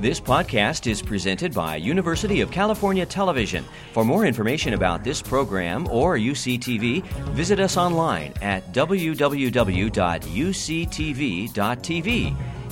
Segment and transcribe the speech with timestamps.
[0.00, 3.64] This podcast is presented by University of California Television.
[3.92, 9.56] For more information about this program or UCTV, visit us online at www.uctv.tv.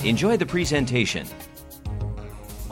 [0.05, 1.27] Enjoy the presentation.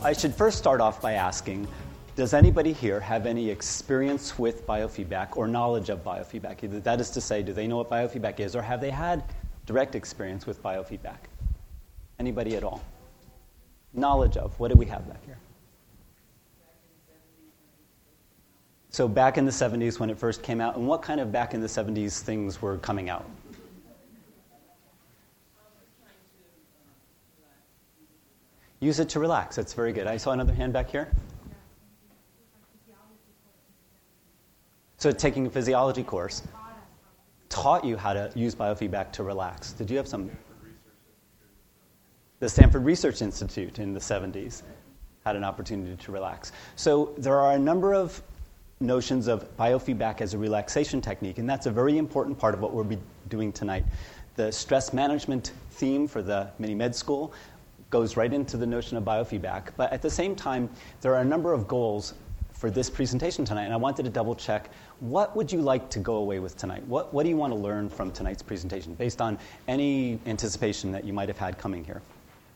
[0.02, 1.68] I should first start off by asking
[2.16, 6.64] Does anybody here have any experience with biofeedback or knowledge of biofeedback?
[6.64, 9.22] Either that is to say, do they know what biofeedback is or have they had
[9.66, 11.28] direct experience with biofeedback?
[12.20, 12.82] Anybody at all?
[13.96, 14.60] Knowledge of.
[14.60, 15.38] What do we have back here?
[18.90, 21.54] So, back in the 70s when it first came out, and what kind of back
[21.54, 23.26] in the 70s things were coming out?
[28.80, 29.56] Use it to relax.
[29.56, 30.08] That's very good.
[30.08, 31.10] I saw another hand back here.
[34.98, 36.44] So, taking a physiology course
[37.50, 39.72] taught you how to use biofeedback to relax.
[39.74, 40.30] Did you have some?
[42.40, 44.62] The Stanford Research Institute in the 70s
[45.26, 46.52] had an opportunity to relax.
[46.76, 48.22] So, there are a number of
[48.82, 52.74] notions of biofeedback as a relaxation technique, and that's a very important part of what
[52.74, 52.98] we'll be
[53.30, 53.86] doing tonight.
[54.36, 57.32] The stress management theme for the mini med school
[57.90, 59.70] goes right into the notion of biofeedback.
[59.78, 62.16] But at the same time, there are a number of goals
[62.52, 66.00] for this presentation tonight, and I wanted to double check what would you like to
[66.00, 66.86] go away with tonight?
[66.88, 69.40] What, what do you want to learn from tonight's presentation based on
[69.70, 72.02] any anticipation that you might have had coming here?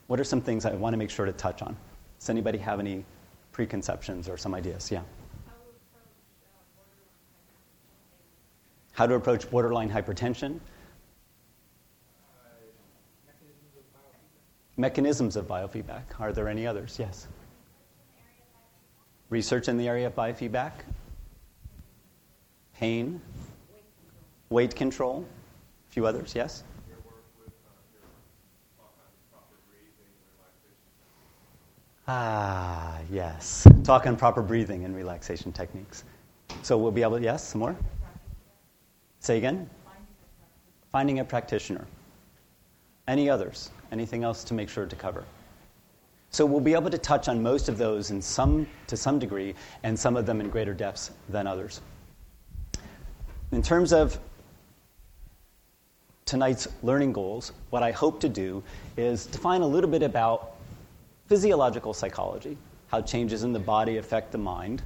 [0.10, 1.78] What are some things I want to make sure to touch on?
[2.18, 3.06] Does anybody have any
[3.52, 4.92] preconceptions or some ideas?
[4.92, 5.04] Yeah.
[8.94, 10.60] How to approach borderline hypertension.
[14.78, 16.20] Mechanisms of biofeedback.
[16.20, 16.98] Are there any others?
[16.98, 17.28] Yes.
[19.30, 20.72] Research in the area of biofeedback.
[22.74, 23.22] Pain.
[24.50, 25.24] Weight control.
[25.88, 26.64] A few others, yes?
[32.12, 33.68] Ah, yes.
[33.84, 36.06] Talk on proper breathing and relaxation techniques.
[36.64, 37.76] So we'll be able yes, some more?
[39.20, 39.70] Say again?
[40.92, 41.86] Finding a practitioner.
[43.08, 43.70] Any others?
[43.92, 45.24] Anything else to make sure to cover?
[46.32, 49.54] So we'll be able to touch on most of those in some, to some degree,
[49.84, 51.80] and some of them in greater depths than others.
[53.52, 54.20] In terms of
[56.26, 58.64] tonight's learning goals, what I hope to do
[58.98, 60.56] is define a little bit about
[61.30, 62.58] physiological psychology,
[62.88, 64.82] how changes in the body affect the mind,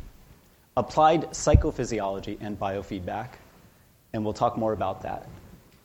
[0.76, 3.30] applied psychophysiology and biofeedback,
[4.12, 5.26] and we'll talk more about that.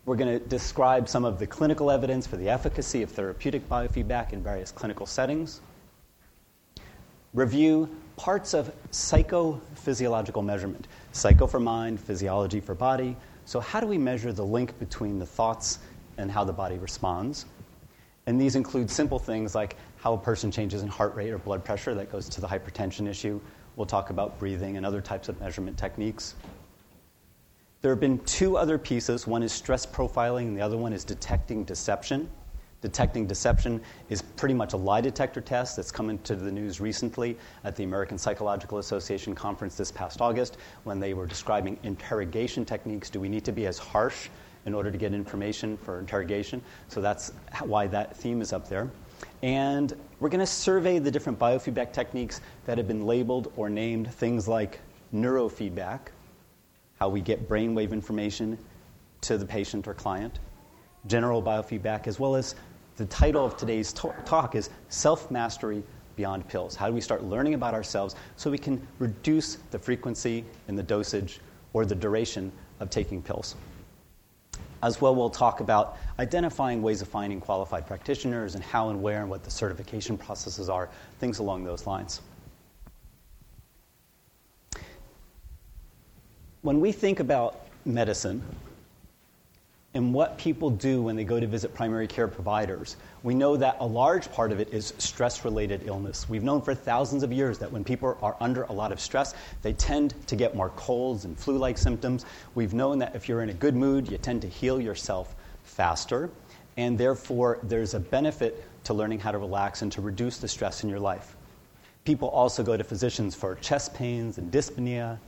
[0.05, 4.33] We're going to describe some of the clinical evidence for the efficacy of therapeutic biofeedback
[4.33, 5.61] in various clinical settings.
[7.35, 13.17] Review parts of psychophysiological measurement psycho for mind, physiology for body.
[13.45, 15.79] So, how do we measure the link between the thoughts
[16.17, 17.47] and how the body responds?
[18.29, 21.65] And these include simple things like how a person changes in heart rate or blood
[21.65, 23.41] pressure, that goes to the hypertension issue.
[23.77, 26.35] We'll talk about breathing and other types of measurement techniques.
[27.81, 29.27] There have been two other pieces.
[29.27, 32.29] One is stress profiling, and the other one is detecting deception.
[32.81, 37.37] Detecting deception is pretty much a lie detector test that's come into the news recently
[37.65, 43.11] at the American Psychological Association conference this past August when they were describing interrogation techniques.
[43.11, 44.29] Do we need to be as harsh
[44.65, 46.63] in order to get information for interrogation?
[46.89, 47.33] So that's
[47.63, 48.89] why that theme is up there.
[49.43, 54.13] And we're going to survey the different biofeedback techniques that have been labeled or named
[54.15, 54.81] things like
[55.15, 56.01] neurofeedback,
[56.99, 58.59] how we get brainwave information
[59.23, 60.39] to the patient or client,
[61.07, 62.55] general biofeedback, as well as
[62.97, 65.83] the title of today's talk is Self Mastery
[66.17, 66.75] Beyond Pills.
[66.75, 70.83] How do we start learning about ourselves so we can reduce the frequency and the
[70.83, 71.41] dosage
[71.73, 72.51] or the duration
[72.81, 73.55] of taking pills?
[74.83, 79.21] As well, we'll talk about identifying ways of finding qualified practitioners and how and where
[79.21, 82.21] and what the certification processes are, things along those lines.
[86.63, 88.43] when we think about medicine
[89.99, 92.95] and what people do when they go to visit primary care providers,
[93.25, 96.29] we know that a large part of it is stress related illness.
[96.29, 99.35] We've known for thousands of years that when people are under a lot of stress,
[99.61, 102.27] they tend to get more colds and flu like symptoms.
[102.55, 105.35] We've known that if you're in a good mood, you tend to heal yourself
[105.65, 106.31] faster,
[106.77, 110.85] and therefore there's a benefit to learning how to relax and to reduce the stress
[110.85, 111.35] in your life.
[112.05, 115.19] People also go to physicians for chest pains and dyspnea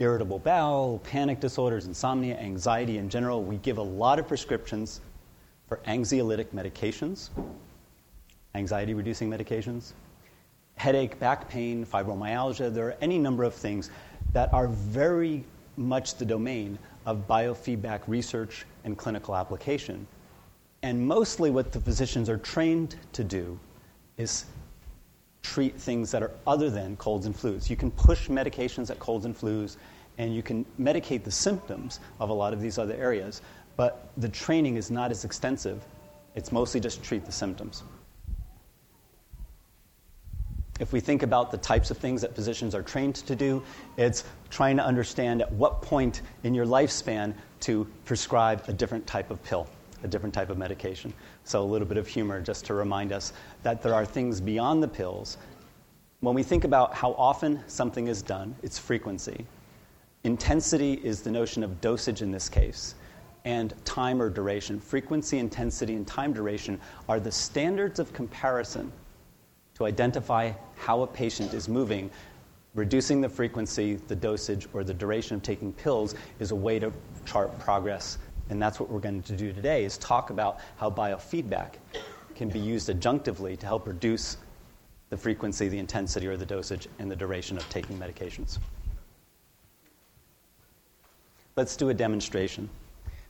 [0.00, 3.42] irritable bowel, panic disorders, insomnia, anxiety in general.
[3.42, 5.00] We give a lot of prescriptions
[5.66, 7.30] for anxiolytic medications,
[8.54, 9.92] anxiety reducing medications,
[10.76, 12.72] headache, back pain, fibromyalgia.
[12.72, 13.90] There are any number of things
[14.32, 15.44] that are very
[15.76, 20.06] much the domain of biofeedback research and clinical application.
[20.82, 23.58] And mostly what the physicians are trained to do
[24.16, 24.44] is
[25.48, 27.70] treat things that are other than colds and flus.
[27.70, 29.76] You can push medications at colds and flus,
[30.18, 33.40] and you can medicate the symptoms of a lot of these other areas,
[33.76, 35.82] but the training is not as extensive.
[36.34, 37.82] It's mostly just treat the symptoms.
[40.80, 43.62] If we think about the types of things that physicians are trained to do,
[43.96, 49.30] it's trying to understand at what point in your lifespan to prescribe a different type
[49.30, 49.66] of pill,
[50.04, 51.12] a different type of medication.
[51.48, 54.82] So, a little bit of humor just to remind us that there are things beyond
[54.82, 55.38] the pills.
[56.20, 59.46] When we think about how often something is done, it's frequency.
[60.24, 62.96] Intensity is the notion of dosage in this case,
[63.46, 64.78] and time or duration.
[64.78, 66.78] Frequency, intensity, and time duration
[67.08, 68.92] are the standards of comparison
[69.76, 72.10] to identify how a patient is moving.
[72.74, 76.92] Reducing the frequency, the dosage, or the duration of taking pills is a way to
[77.24, 78.18] chart progress.
[78.50, 81.74] And that's what we're going to do today is talk about how biofeedback
[82.34, 84.36] can be used adjunctively to help reduce
[85.10, 88.58] the frequency, the intensity, or the dosage, and the duration of taking medications.
[91.56, 92.68] Let's do a demonstration.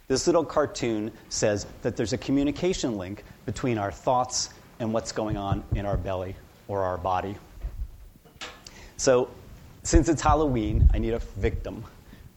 [0.08, 4.50] This little cartoon says that there's a communication link between our thoughts
[4.80, 6.34] and what's going on in our belly
[6.66, 7.36] or our body.
[8.96, 9.30] So,
[9.82, 11.84] since it's Halloween, I need a victim.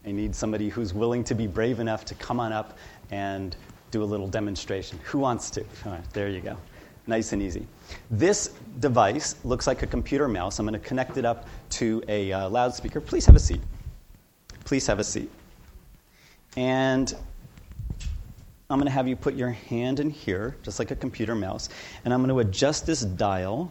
[0.04, 2.76] I need somebody who's willing to be brave enough to come on up
[3.10, 3.54] and
[3.90, 4.98] do a little demonstration.
[5.04, 5.60] Who wants to?
[5.86, 6.56] All right, there you go.
[7.06, 7.66] Nice and easy.
[8.10, 8.48] This
[8.80, 10.58] device looks like a computer mouse.
[10.58, 13.00] I'm going to connect it up to a uh, loudspeaker.
[13.00, 13.60] Please have a seat.
[14.64, 15.30] Please have a seat.
[16.56, 17.14] And
[18.70, 21.68] I'm going to have you put your hand in here, just like a computer mouse,
[22.04, 23.70] and I'm going to adjust this dial.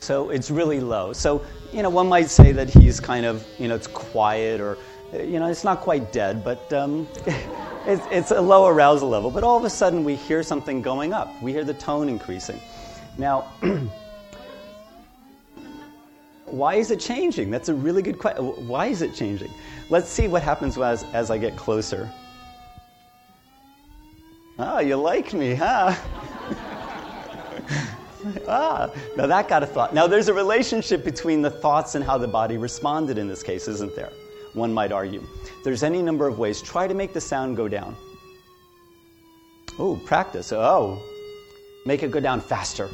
[0.00, 1.12] So it's really low.
[1.12, 4.78] So, you know, one might say that he's kind of, you know, it's quiet or,
[5.12, 7.06] you know, it's not quite dead, but um,
[7.86, 9.30] it's, it's a low arousal level.
[9.30, 11.30] But all of a sudden we hear something going up.
[11.42, 12.62] We hear the tone increasing.
[13.18, 13.42] Now,
[16.46, 17.50] why is it changing?
[17.50, 18.66] That's a really good question.
[18.66, 19.52] Why is it changing?
[19.90, 22.10] Let's see what happens as, as I get closer.
[24.58, 25.94] Ah, you like me, huh?
[28.48, 29.94] ah, now that got a thought.
[29.94, 33.68] Now there's a relationship between the thoughts and how the body responded in this case,
[33.68, 34.12] isn't there?
[34.54, 35.26] One might argue.
[35.64, 36.60] There's any number of ways.
[36.60, 37.96] Try to make the sound go down.
[39.78, 40.52] Oh, practice.
[40.52, 41.02] Oh,
[41.86, 42.88] make it go down faster.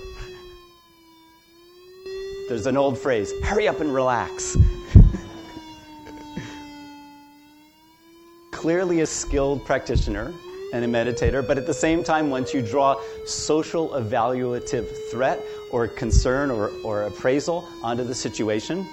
[2.48, 4.56] There's an old phrase hurry up and relax.
[8.52, 10.32] clearly a skilled practitioner
[10.76, 15.40] and a meditator, but at the same time, once you draw social evaluative threat
[15.72, 18.86] or concern or, or appraisal onto the situation,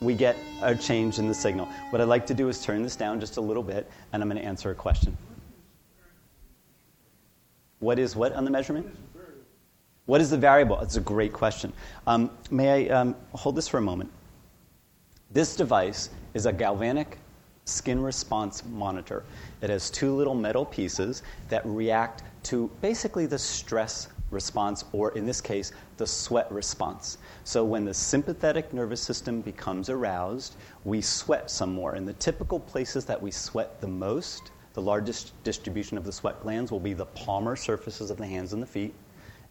[0.00, 1.66] we get a change in the signal.
[1.90, 4.28] What I'd like to do is turn this down just a little bit, and I'm
[4.28, 5.16] going to answer a question.
[7.80, 8.86] What is what on the measurement?
[10.06, 10.80] What is the variable?
[10.80, 11.72] It's a great question.
[12.06, 14.10] Um, may I um, hold this for a moment?
[15.30, 17.18] This device is a galvanic
[17.64, 19.24] skin response monitor.
[19.62, 25.24] It has two little metal pieces that react to basically the stress response, or in
[25.24, 27.18] this case, the sweat response.
[27.44, 31.94] So when the sympathetic nervous system becomes aroused, we sweat some more.
[31.94, 36.42] And the typical places that we sweat the most, the largest distribution of the sweat
[36.42, 38.94] glands, will be the palmar surfaces of the hands and the feet.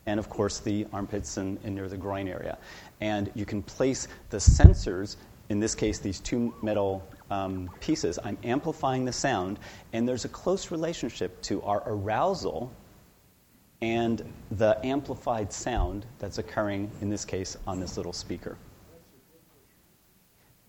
[0.06, 2.58] And of course, the armpits and, and near the groin area.
[3.00, 5.16] And you can place the sensors
[5.50, 9.60] in this case, these two metal um, pieces, I'm amplifying the sound,
[9.92, 12.72] and there's a close relationship to our arousal
[13.82, 14.22] and
[14.52, 18.56] the amplified sound that's occurring, in this case, on this little speaker.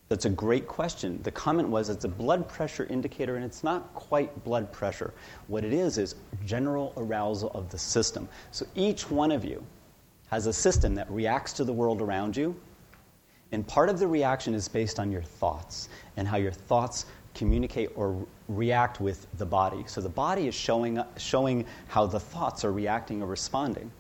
[0.09, 1.21] That's a great question.
[1.23, 5.13] The comment was it's a blood pressure indicator, and it's not quite blood pressure.
[5.49, 8.29] What it is is general arousal of the system.
[8.53, 9.65] So each one of you
[10.29, 12.57] has a system that reacts to the world around you
[13.53, 17.91] and part of the reaction is based on your thoughts and how your thoughts communicate
[17.97, 19.85] or react with the body.
[19.87, 23.91] So the body is showing, showing how the thoughts are reacting or responding.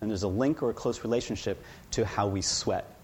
[0.00, 2.96] And there's a link or a close relationship to how we sweat.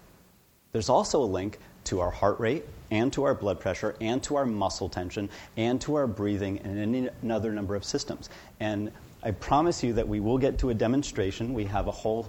[0.71, 4.35] There's also a link to our heart rate and to our blood pressure and to
[4.35, 8.29] our muscle tension and to our breathing and any, another number of systems.
[8.59, 11.53] And I promise you that we will get to a demonstration.
[11.53, 12.27] We have a whole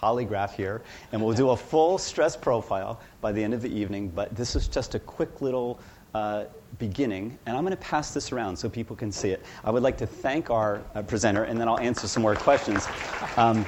[0.00, 4.08] polygraph here, and we'll do a full stress profile by the end of the evening.
[4.08, 5.80] But this is just a quick little
[6.14, 6.44] uh,
[6.78, 9.44] beginning, and I'm going to pass this around so people can see it.
[9.64, 12.86] I would like to thank our uh, presenter, and then I'll answer some more questions.
[13.36, 13.64] Um,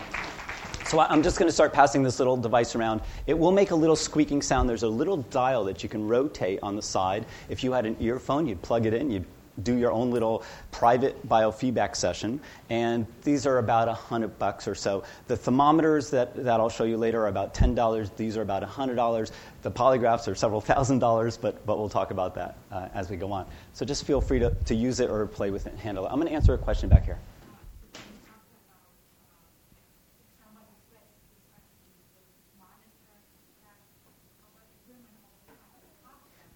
[0.86, 3.02] so I'm just going to start passing this little device around.
[3.26, 4.70] It will make a little squeaking sound.
[4.70, 7.26] There's a little dial that you can rotate on the side.
[7.50, 9.26] If you had an earphone, you'd plug it in, you'd
[9.62, 12.40] do your own little private biofeedback session.
[12.70, 15.04] And these are about 100 bucks or so.
[15.26, 18.16] The thermometers that, that I'll show you later are about $10.
[18.16, 19.30] These are about $100.
[19.62, 23.16] The polygraphs are several thousand dollars, but, but we'll talk about that uh, as we
[23.16, 23.46] go on.
[23.72, 26.08] So just feel free to, to use it or play with it and handle it.
[26.08, 27.18] I'm going to answer a question back here.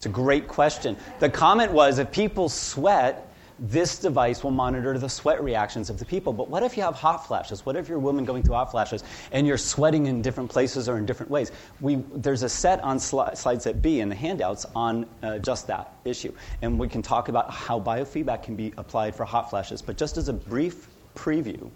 [0.02, 0.96] It's a great question.
[1.20, 6.04] The comment was if people sweat, this device will monitor the sweat reactions of the
[6.04, 6.32] people.
[6.32, 7.64] But what if you have hot flashes?
[7.64, 10.88] What if you're a woman going through hot flashes and you're sweating in different places
[10.88, 11.52] or in different ways?
[11.80, 15.68] We, there's a set on sli- slide set B in the handouts on uh, just
[15.68, 16.34] that issue.
[16.62, 19.82] And we can talk about how biofeedback can be applied for hot flashes.
[19.82, 21.70] But just as a brief preview,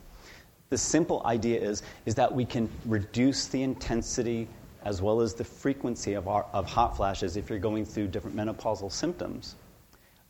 [0.70, 4.48] the simple idea is, is that we can reduce the intensity
[4.86, 8.36] as well as the frequency of, our, of hot flashes if you're going through different
[8.36, 9.56] menopausal symptoms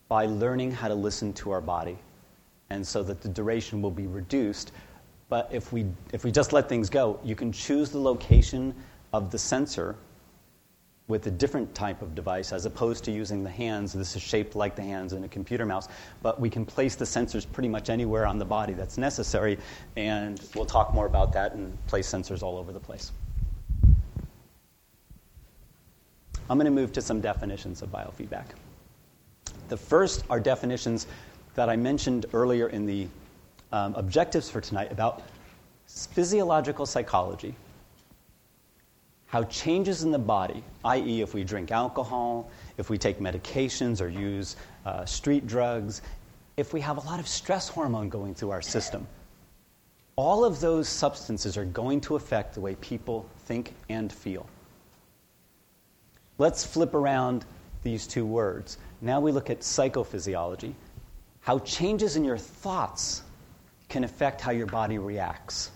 [0.09, 1.99] by learning how to listen to our body.
[2.71, 4.73] And so that the duration will be reduced.
[5.29, 5.85] But if we,
[6.15, 8.75] if we just let things go, you can choose the location
[9.13, 9.95] of the sensor
[11.07, 13.93] with a different type of device as opposed to using the hands.
[13.93, 15.87] This is shaped like the hands in a computer mouse,
[16.23, 19.59] but we can place the sensors pretty much anywhere on the body that's necessary,
[19.97, 23.13] and we'll talk more about that and place sensors all over the place.
[26.49, 28.47] I'm going to move to some definitions of biofeedback.
[29.69, 31.07] The first are definitions
[31.55, 33.09] that I mentioned earlier in the
[33.73, 35.23] um, objectives for tonight about
[35.87, 37.55] physiological psychology.
[39.27, 42.49] How changes in the body, i.e., if we drink alcohol,
[42.79, 46.03] if we take medications or use uh, street drugs,
[46.57, 49.07] if we have a lot of stress hormone going through our system,
[50.15, 54.47] all of those substances are going to affect the way people think and feel.
[56.39, 57.45] Let's flip around
[57.83, 58.79] these two words.
[59.01, 60.75] Now we look at psychophysiology,
[61.41, 63.23] how changes in your thoughts
[63.89, 65.71] can affect how your body reacts.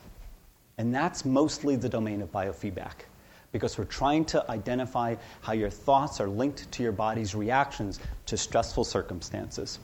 [0.78, 3.04] And that's mostly the domain of biofeedback
[3.52, 8.36] because we're trying to identify how your thoughts are linked to your body's reactions to
[8.36, 9.78] stressful circumstances.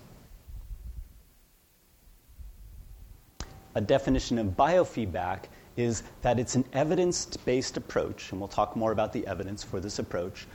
[3.74, 5.44] A definition of biofeedback
[5.76, 9.80] is that it's an evidence based approach, and we'll talk more about the evidence for
[9.80, 10.46] this approach,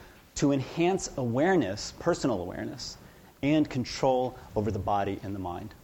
[0.41, 2.97] to enhance awareness, personal awareness,
[3.43, 5.75] and control over the body and the mind.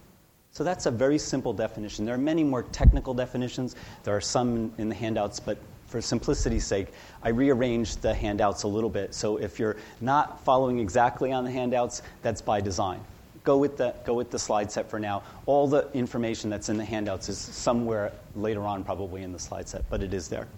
[0.50, 2.04] So that's a very simple definition.
[2.04, 3.76] There are many more technical definitions.
[4.02, 6.88] There are some in the handouts, but for simplicity's sake,
[7.22, 9.14] I rearranged the handouts a little bit.
[9.14, 12.98] So if you're not following exactly on the handouts, that's by design.
[13.44, 15.22] Go with the, go with the slide set for now.
[15.46, 19.68] All the information that's in the handouts is somewhere later on, probably in the slide
[19.68, 20.48] set, but it is there.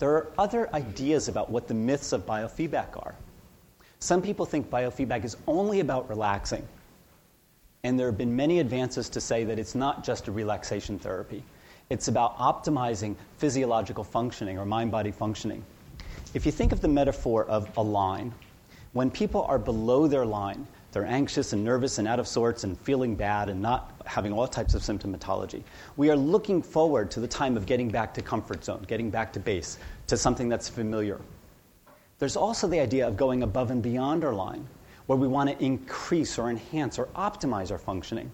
[0.00, 3.14] There are other ideas about what the myths of biofeedback are.
[3.98, 6.66] Some people think biofeedback is only about relaxing.
[7.84, 11.42] And there have been many advances to say that it's not just a relaxation therapy.
[11.90, 15.62] It's about optimizing physiological functioning or mind body functioning.
[16.32, 18.32] If you think of the metaphor of a line,
[18.94, 22.78] when people are below their line, they're anxious and nervous and out of sorts and
[22.80, 25.62] feeling bad and not having all types of symptomatology.
[25.96, 29.32] We are looking forward to the time of getting back to comfort zone, getting back
[29.34, 31.20] to base, to something that's familiar.
[32.18, 34.66] There's also the idea of going above and beyond our line,
[35.06, 38.30] where we want to increase or enhance or optimize our functioning.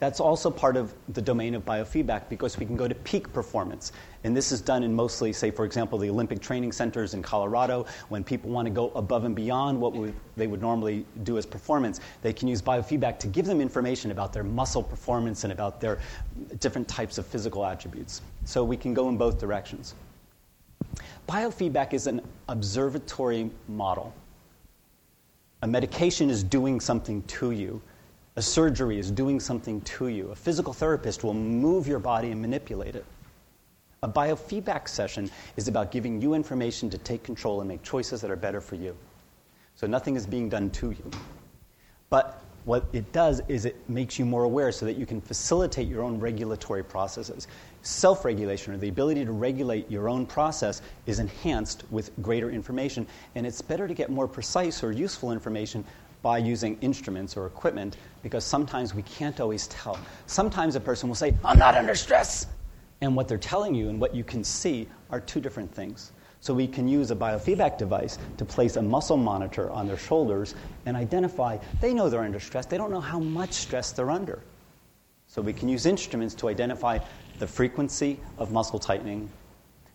[0.00, 3.92] That's also part of the domain of biofeedback because we can go to peak performance.
[4.24, 7.86] And this is done in mostly, say, for example, the Olympic training centers in Colorado.
[8.08, 9.94] When people want to go above and beyond what
[10.36, 14.32] they would normally do as performance, they can use biofeedback to give them information about
[14.32, 15.98] their muscle performance and about their
[16.58, 18.20] different types of physical attributes.
[18.44, 19.94] So we can go in both directions.
[21.28, 24.12] Biofeedback is an observatory model.
[25.62, 27.80] A medication is doing something to you
[28.36, 30.30] a surgery is doing something to you.
[30.30, 33.04] A physical therapist will move your body and manipulate it.
[34.02, 38.30] A biofeedback session is about giving you information to take control and make choices that
[38.30, 38.96] are better for you.
[39.74, 41.10] So nothing is being done to you.
[42.08, 45.86] But what it does is it makes you more aware so that you can facilitate
[45.86, 47.46] your own regulatory processes.
[47.82, 53.06] Self regulation, or the ability to regulate your own process, is enhanced with greater information.
[53.34, 55.84] And it's better to get more precise or useful information
[56.22, 59.98] by using instruments or equipment because sometimes we can't always tell.
[60.26, 62.46] Sometimes a person will say, I'm not under stress.
[63.00, 66.12] And what they're telling you and what you can see are two different things.
[66.40, 70.54] So we can use a biofeedback device to place a muscle monitor on their shoulders
[70.86, 74.42] and identify they know they're under stress, they don't know how much stress they're under.
[75.26, 76.98] So we can use instruments to identify
[77.38, 79.30] the frequency of muscle tightening,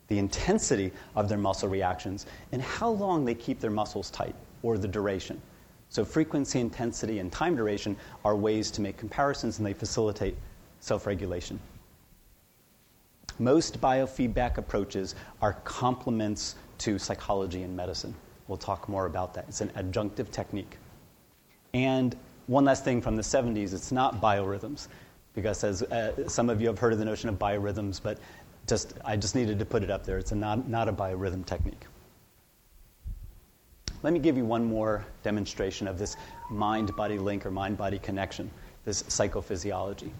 [0.07, 4.77] the intensity of their muscle reactions, and how long they keep their muscles tight or
[4.77, 5.41] the duration.
[5.89, 10.35] So, frequency, intensity, and time duration are ways to make comparisons and they facilitate
[10.79, 11.59] self regulation.
[13.39, 18.15] Most biofeedback approaches are complements to psychology and medicine.
[18.47, 19.45] We'll talk more about that.
[19.47, 20.77] It's an adjunctive technique.
[21.73, 22.15] And
[22.47, 24.87] one last thing from the 70s it's not biorhythms,
[25.33, 28.19] because as uh, some of you have heard of the notion of biorhythms, but
[28.67, 30.17] just, I just needed to put it up there.
[30.17, 31.85] It's a not, not a biorhythm technique.
[34.01, 36.15] Let me give you one more demonstration of this
[36.49, 38.49] mind body link or mind body connection,
[38.85, 40.11] this psychophysiology.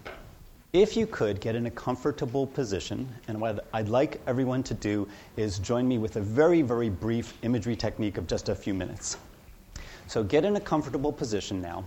[0.76, 5.08] If you could get in a comfortable position, and what I'd like everyone to do
[5.38, 9.16] is join me with a very, very brief imagery technique of just a few minutes.
[10.06, 11.86] So get in a comfortable position now.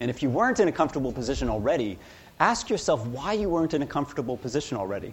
[0.00, 1.98] And if you weren't in a comfortable position already,
[2.40, 5.12] ask yourself why you weren't in a comfortable position already.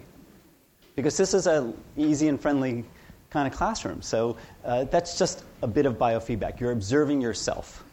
[0.96, 2.86] Because this is an easy and friendly
[3.28, 4.00] kind of classroom.
[4.00, 6.60] So uh, that's just a bit of biofeedback.
[6.60, 7.84] You're observing yourself.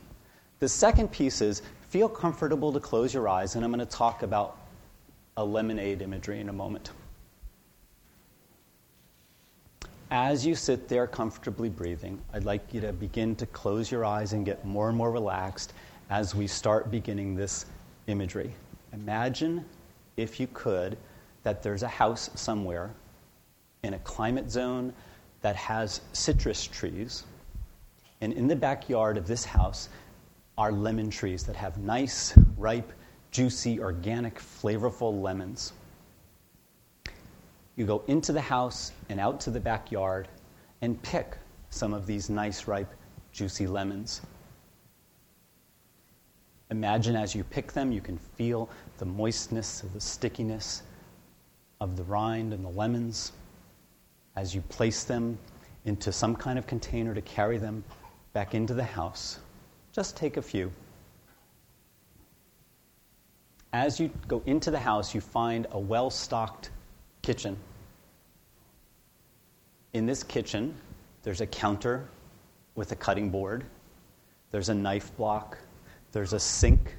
[0.59, 4.23] The second piece is feel comfortable to close your eyes, and I'm going to talk
[4.23, 4.55] about
[5.35, 6.91] a lemonade imagery in a moment.
[10.09, 14.31] As you sit there comfortably breathing, I'd like you to begin to close your eyes
[14.31, 15.73] and get more and more relaxed
[16.09, 17.65] as we start beginning this
[18.07, 18.53] imagery.
[18.93, 19.65] Imagine,
[20.15, 20.97] if you could,
[21.43, 22.89] that there's a house somewhere
[23.83, 24.93] in a climate zone
[25.41, 27.25] that has citrus trees.
[28.21, 29.89] And in the backyard of this house
[30.61, 32.93] are lemon trees that have nice, ripe,
[33.31, 35.73] juicy, organic, flavorful lemons.
[37.75, 40.27] You go into the house and out to the backyard
[40.83, 41.35] and pick
[41.71, 42.93] some of these nice, ripe,
[43.31, 44.21] juicy lemons.
[46.69, 50.83] Imagine as you pick them, you can feel the moistness, the stickiness
[51.79, 53.31] of the rind and the lemons
[54.35, 55.39] as you place them
[55.85, 57.83] into some kind of container to carry them
[58.33, 59.39] back into the house.
[59.91, 60.71] Just take a few.
[63.73, 66.71] As you go into the house, you find a well stocked
[67.21, 67.57] kitchen.
[69.93, 70.73] In this kitchen,
[71.23, 72.07] there's a counter
[72.75, 73.65] with a cutting board,
[74.51, 75.57] there's a knife block,
[76.11, 76.95] there's a sink,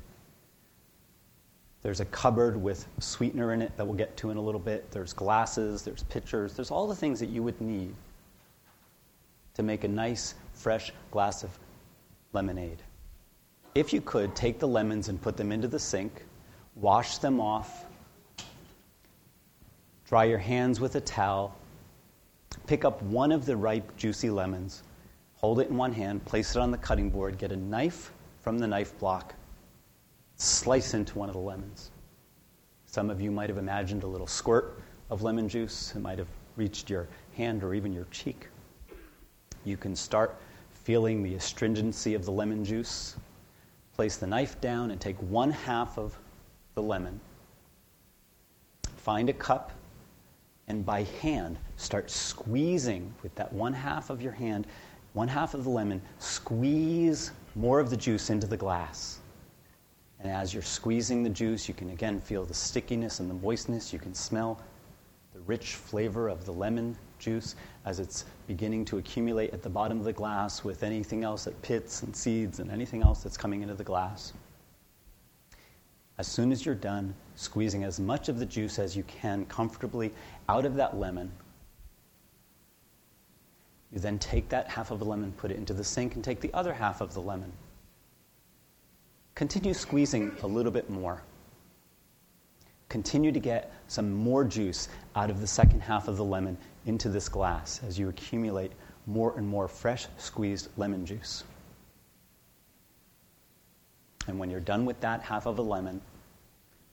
[1.83, 4.91] there's a cupboard with sweetener in it that we'll get to in a little bit.
[4.91, 7.95] There's glasses, there's pitchers, there's all the things that you would need
[9.55, 11.51] to make a nice, fresh glass of
[12.33, 12.83] lemonade.
[13.75, 16.25] If you could, take the lemons and put them into the sink,
[16.75, 17.85] wash them off,
[20.07, 21.57] dry your hands with a towel,
[22.67, 24.83] pick up one of the ripe, juicy lemons,
[25.37, 28.59] hold it in one hand, place it on the cutting board, get a knife from
[28.59, 29.35] the knife block,
[30.37, 31.91] slice into one of the lemons.
[32.87, 35.95] Some of you might have imagined a little squirt of lemon juice.
[35.97, 38.49] It might have reached your hand or even your cheek.
[39.65, 40.37] You can start
[40.85, 43.17] feeling the astringency of the lemon juice.
[43.95, 46.19] Place the knife down and take one half of
[46.75, 47.21] the lemon.
[48.97, 49.73] Find a cup
[50.69, 54.67] and by hand start squeezing with that one half of your hand,
[55.13, 59.19] one half of the lemon, squeeze more of the juice into the glass.
[60.21, 63.93] And as you're squeezing the juice, you can again feel the stickiness and the moistness.
[63.93, 64.61] You can smell
[65.35, 67.55] the rich flavor of the lemon juice
[67.87, 71.63] as it's beginning to accumulate at the bottom of the glass with anything else that
[71.63, 74.33] pits and seeds and anything else that's coming into the glass.
[76.19, 80.13] As soon as you're done squeezing as much of the juice as you can comfortably
[80.49, 81.33] out of that lemon,
[83.91, 86.41] you then take that half of a lemon, put it into the sink, and take
[86.41, 87.53] the other half of the lemon
[89.35, 91.23] Continue squeezing a little bit more.
[92.89, 97.09] Continue to get some more juice out of the second half of the lemon into
[97.09, 98.73] this glass as you accumulate
[99.07, 101.45] more and more fresh squeezed lemon juice.
[104.27, 106.01] And when you're done with that half of a lemon,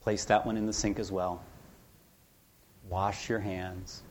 [0.02, 1.42] place that one in the sink as well.
[2.90, 4.02] Wash your hands.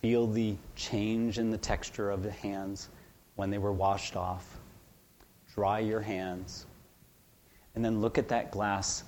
[0.00, 2.88] Feel the change in the texture of the hands
[3.36, 4.60] when they were washed off
[5.54, 6.66] dry your hands,
[7.74, 9.04] and then look at that glass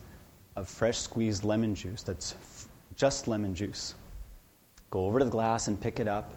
[0.57, 3.95] of fresh squeezed lemon juice that's f- just lemon juice.
[4.93, 6.33] Go over to the glass and pick it up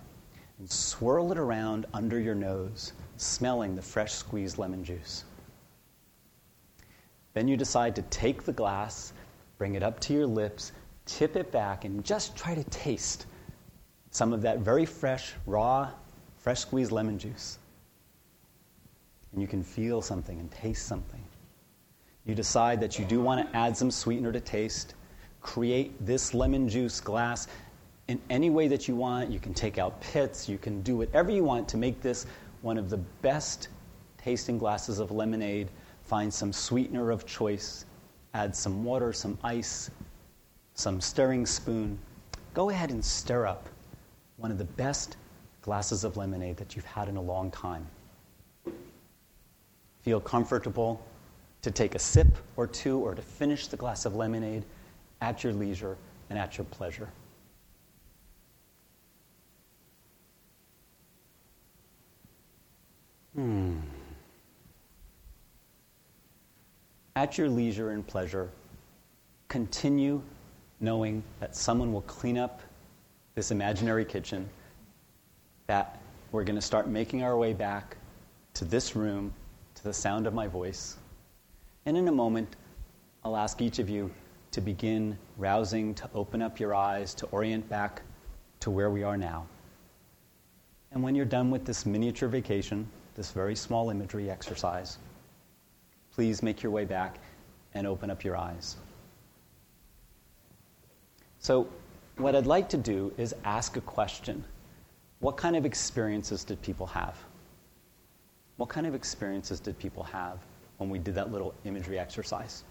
[0.58, 5.26] and swirl it around under your nose, smelling the fresh squeezed lemon juice.
[7.34, 9.14] Then you decide to take the glass,
[9.60, 10.72] bring it up to your lips,
[11.06, 13.28] tip it back, and just try to taste
[14.10, 15.92] some of that very fresh, raw,
[16.38, 17.60] fresh squeezed lemon juice
[19.36, 21.22] and you can feel something and taste something.
[22.26, 24.96] You decide that you do want to add some sweetener to taste.
[25.42, 27.48] Create this lemon juice glass
[28.08, 29.30] in any way that you want.
[29.32, 30.48] You can take out pits.
[30.48, 32.26] You can do whatever you want to make this
[32.62, 33.70] one of the best
[34.18, 35.70] tasting glasses of lemonade,
[36.02, 37.86] find some sweetener of choice,
[38.34, 39.92] add some water, some ice,
[40.74, 41.98] some stirring spoon.
[42.54, 43.70] Go ahead and stir up
[44.38, 45.18] one of the best
[45.62, 47.86] glasses of lemonade that you've had in a long time.
[50.02, 51.06] Feel comfortable
[51.62, 54.64] to take a sip or two or to finish the glass of lemonade
[55.22, 55.98] at your leisure
[56.30, 57.10] and at your pleasure.
[63.36, 63.80] Hmm.
[67.18, 68.50] At your leisure and pleasure,
[69.50, 70.22] continue
[70.80, 72.62] knowing that someone will clean up
[73.36, 74.50] this imaginary kitchen,
[75.68, 76.00] that
[76.32, 77.98] we're going to start making our way back
[78.54, 79.34] to this room,
[79.76, 80.98] to the sound of my voice.
[81.86, 82.56] And in a moment,
[83.24, 84.10] I'll ask each of you
[84.52, 88.02] to begin rousing, to open up your eyes, to orient back
[88.62, 89.46] to where we are now.
[90.92, 94.98] And when you're done with this miniature vacation, this very small imagery exercise,
[96.14, 97.18] please make your way back
[97.74, 98.78] and open up your eyes.
[101.40, 101.68] So,
[102.18, 104.44] what I'd like to do is ask a question
[105.20, 107.18] What kind of experiences did people have?
[108.58, 110.40] What kind of experiences did people have
[110.78, 112.64] when we did that little imagery exercise?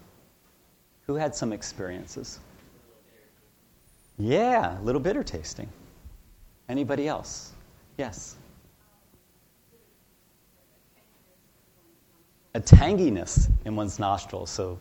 [1.05, 2.39] Who had some experiences?
[4.17, 5.69] Yeah, a little bitter tasting.
[6.67, 7.51] Anybody else?
[7.97, 8.35] Yes.
[12.55, 14.49] A tanginess in one's nostrils.
[14.49, 14.79] So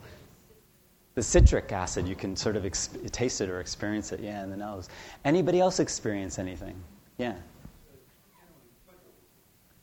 [1.16, 4.50] the citric acid, you can sort of exp- taste it or experience it, yeah, in
[4.50, 4.88] the nose.
[5.24, 6.76] Anybody else experience anything?
[7.18, 7.34] Yeah.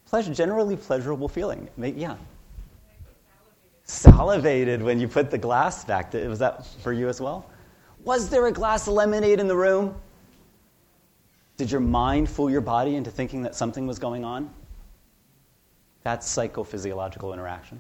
[0.05, 1.67] Pleasure, generally pleasurable feeling.
[1.77, 2.15] Yeah.
[3.83, 6.13] Salivated when you put the glass back.
[6.13, 7.45] Was that for you as well?
[8.05, 9.95] Was there a glass of lemonade in the room?
[11.57, 14.49] Did your mind fool your body into thinking that something was going on?
[16.03, 17.79] That's psychophysiological interaction.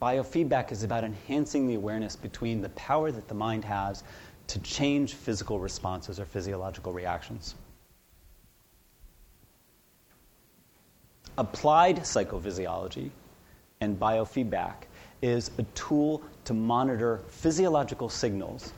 [0.00, 4.04] Biofeedback is about enhancing the awareness between the power that the mind has
[4.48, 7.54] to change physical responses or physiological reactions.
[11.36, 13.10] Applied psychophysiology
[13.80, 14.74] and biofeedback
[15.22, 18.72] is a tool to monitor physiological signals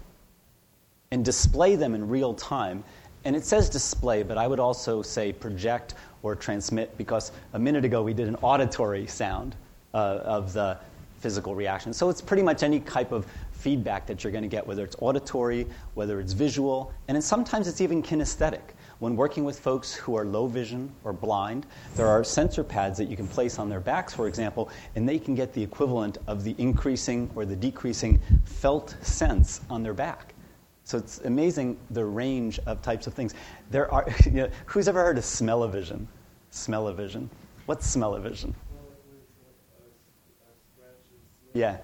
[1.10, 2.84] and display them in real time.
[3.24, 7.84] And it says display, but I would also say project or transmit because a minute
[7.84, 9.56] ago we did an auditory sound
[9.94, 10.78] uh, of the
[11.20, 11.92] physical reaction.
[11.92, 14.96] So it's pretty much any type of feedback that you're going to get, whether it's
[15.00, 18.60] auditory, whether it's visual, and then sometimes it's even kinesthetic.
[19.00, 23.06] When working with folks who are low vision or blind, there are sensor pads that
[23.06, 26.44] you can place on their backs, for example, and they can get the equivalent of
[26.44, 30.34] the increasing or the decreasing felt sense on their back.
[30.84, 33.34] So it's amazing the range of types of things.
[33.70, 36.06] There are, you know, who's ever heard of smell-o-vision?
[36.50, 37.30] Smell-o-vision.
[37.66, 38.54] What's smell-o-vision?
[41.52, 41.78] Yeah.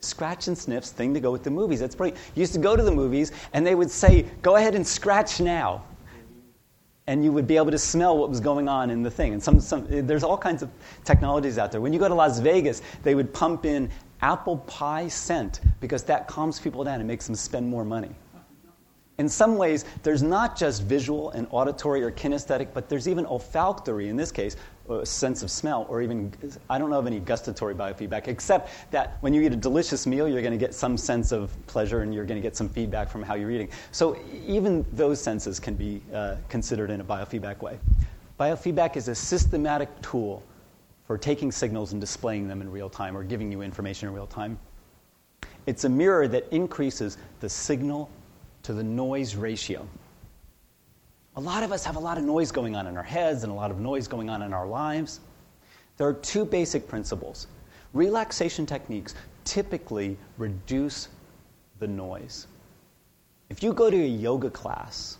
[0.00, 1.80] Scratch and sniffs, thing to go with the movies.
[1.80, 2.20] That's brilliant.
[2.34, 5.40] You used to go to the movies, and they would say, "Go ahead and scratch
[5.40, 5.82] now,"
[7.06, 9.32] and you would be able to smell what was going on in the thing.
[9.32, 10.70] And some, some, there's all kinds of
[11.04, 11.80] technologies out there.
[11.80, 13.90] When you go to Las Vegas, they would pump in
[14.22, 18.10] apple pie scent because that calms people down and makes them spend more money.
[19.18, 24.08] In some ways, there's not just visual and auditory or kinesthetic, but there's even olfactory,
[24.08, 24.56] in this case,
[24.90, 26.32] a sense of smell, or even,
[26.68, 30.28] I don't know of any gustatory biofeedback, except that when you eat a delicious meal,
[30.28, 33.08] you're going to get some sense of pleasure and you're going to get some feedback
[33.08, 33.68] from how you're eating.
[33.92, 37.78] So even those senses can be uh, considered in a biofeedback way.
[38.40, 40.42] Biofeedback is a systematic tool
[41.06, 44.26] for taking signals and displaying them in real time or giving you information in real
[44.26, 44.58] time.
[45.66, 48.10] It's a mirror that increases the signal
[48.62, 49.86] to the noise ratio.
[51.36, 53.52] A lot of us have a lot of noise going on in our heads and
[53.52, 55.20] a lot of noise going on in our lives.
[55.96, 57.46] There are two basic principles.
[57.92, 59.14] Relaxation techniques
[59.44, 61.08] typically reduce
[61.78, 62.46] the noise.
[63.50, 65.18] If you go to a yoga class,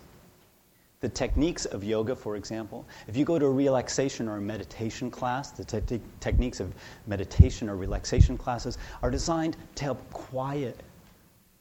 [1.01, 5.11] the techniques of yoga, for example, if you go to a relaxation or a meditation
[5.11, 6.73] class, the te- techniques of
[7.07, 10.79] meditation or relaxation classes are designed to help quiet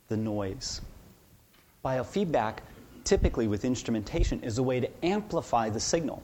[0.08, 0.80] the noise
[1.84, 2.58] Biofeedback,
[3.04, 6.22] typically with instrumentation, is a way to amplify the signal,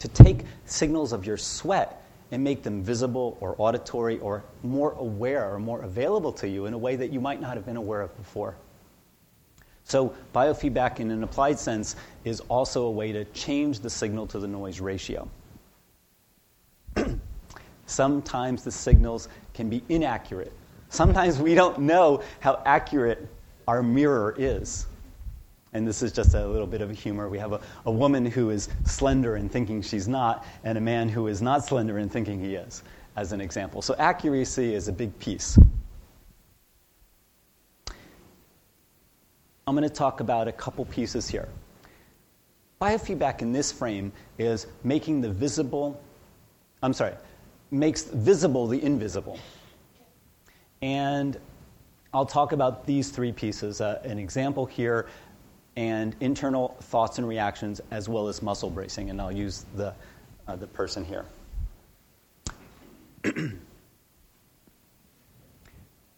[0.00, 5.50] to take signals of your sweat and make them visible or auditory or more aware
[5.50, 8.02] or more available to you in a way that you might not have been aware
[8.02, 8.54] of before.
[9.86, 11.94] So, biofeedback, in an applied sense,
[12.24, 15.28] is also a way to change the signal to the noise ratio.
[17.86, 20.52] Sometimes the signals can be inaccurate.
[20.88, 23.28] Sometimes we don't know how accurate
[23.68, 24.86] our mirror is.
[25.72, 27.28] And this is just a little bit of humor.
[27.28, 31.08] We have a, a woman who is slender and thinking she's not, and a man
[31.08, 32.82] who is not slender and thinking he is,
[33.14, 33.82] as an example.
[33.82, 35.56] So accuracy is a big piece.
[39.68, 41.48] I'm going to talk about a couple pieces here.
[42.80, 46.00] Biofeedback in this frame is making the visible,
[46.84, 47.14] I'm sorry,
[47.72, 49.40] makes visible the invisible.
[50.82, 51.36] And
[52.14, 55.08] I'll talk about these three pieces uh, an example here,
[55.74, 59.10] and internal thoughts and reactions, as well as muscle bracing.
[59.10, 59.92] And I'll use the,
[60.46, 61.24] uh, the person here.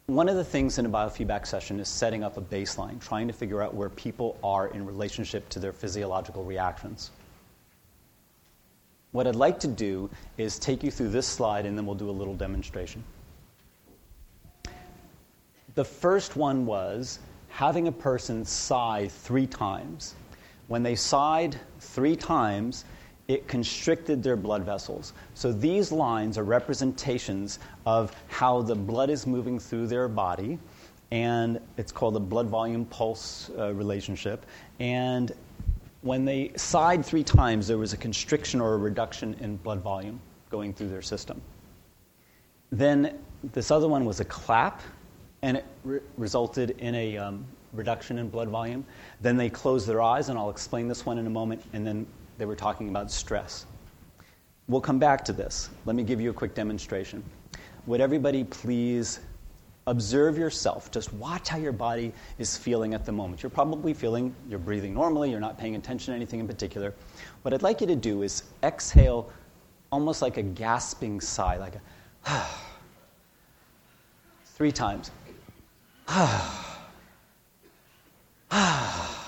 [0.09, 3.35] One of the things in a biofeedback session is setting up a baseline, trying to
[3.35, 7.11] figure out where people are in relationship to their physiological reactions.
[9.13, 12.09] What I'd like to do is take you through this slide and then we'll do
[12.09, 13.05] a little demonstration.
[15.75, 17.19] The first one was
[17.51, 20.15] having a person sigh three times.
[20.69, 22.87] When they sighed three times,
[23.29, 25.13] it constricted their blood vessels.
[25.35, 30.59] So these lines are representations of how the blood is moving through their body,
[31.11, 34.47] and it's called the blood volume pulse uh, relationship.
[34.81, 35.33] And
[36.01, 40.21] when they sighed three times, there was a constriction or a reduction in blood volume
[40.51, 41.43] going through their system.
[42.71, 43.19] Then
[43.53, 44.81] this other one was a clap,
[45.43, 48.87] and it re- resulted in a um, reduction in blood volume.
[49.21, 52.07] Then they closed their eyes, and I'll explain this one in a moment, and then
[52.39, 53.67] they were talking about stress.
[54.69, 55.71] We'll come back to this.
[55.85, 57.23] Let me give you a quick demonstration.
[57.87, 59.21] Would everybody please
[59.87, 60.91] observe yourself?
[60.91, 63.43] Just watch how your body is feeling at the moment.
[63.43, 66.95] You're probably feeling you're breathing normally, you're not paying attention to anything in particular.
[67.43, 69.33] What I'd like you to do is exhale
[69.91, 71.75] almost like a gasping sigh, like
[72.27, 72.35] a
[74.45, 75.11] three times.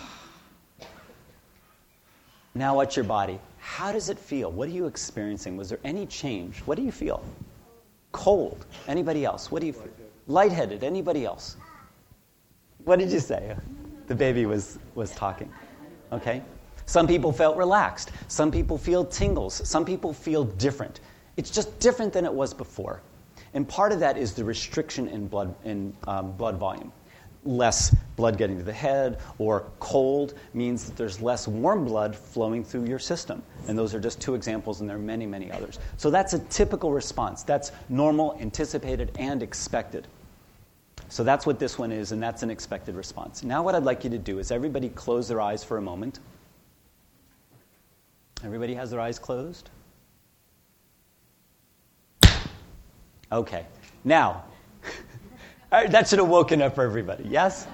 [2.54, 3.38] Now, what's your body?
[3.58, 4.50] How does it feel?
[4.50, 5.56] What are you experiencing?
[5.56, 6.58] Was there any change?
[6.60, 7.22] What do you feel?
[8.12, 8.66] Cold.
[8.88, 9.50] Anybody else?
[9.50, 9.92] What do you feel?
[10.26, 10.82] Lightheaded.
[10.82, 11.56] Anybody else?
[12.84, 13.54] What did you say?
[14.08, 15.52] The baby was, was talking.
[16.10, 16.42] Okay?
[16.86, 18.10] Some people felt relaxed.
[18.26, 19.68] Some people feel tingles.
[19.68, 21.00] Some people feel different.
[21.36, 23.00] It's just different than it was before.
[23.54, 26.92] And part of that is the restriction in blood, in, um, blood volume
[27.44, 32.62] less blood getting to the head, or cold means that there's less warm blood flowing
[32.62, 33.42] through your system.
[33.66, 35.78] And those are just two examples, and there are many, many others.
[35.96, 37.42] So that's a typical response.
[37.42, 40.06] That's normal, anticipated, and expected.
[41.08, 43.42] So that's what this one is, and that's an expected response.
[43.42, 46.20] Now, what I'd like you to do is everybody close their eyes for a moment.
[48.44, 49.70] Everybody has their eyes closed?
[53.32, 53.66] Okay.
[54.04, 54.44] Now,
[55.70, 57.24] that should have woken up everybody.
[57.28, 57.66] Yes?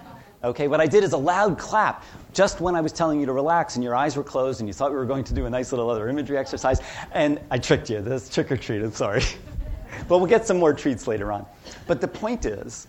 [0.44, 3.32] Okay, what I did is a loud clap just when I was telling you to
[3.32, 5.50] relax and your eyes were closed and you thought we were going to do a
[5.50, 6.80] nice little other imagery exercise.
[7.12, 8.00] And I tricked you.
[8.02, 9.22] This trick or treat, I'm sorry.
[10.08, 11.46] but we'll get some more treats later on.
[11.86, 12.86] But the point is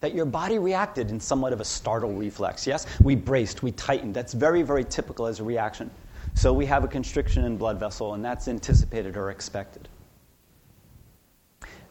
[0.00, 2.66] that your body reacted in somewhat of a startle reflex.
[2.66, 2.86] Yes?
[3.00, 4.14] We braced, we tightened.
[4.14, 5.90] That's very, very typical as a reaction.
[6.34, 9.88] So we have a constriction in blood vessel, and that's anticipated or expected.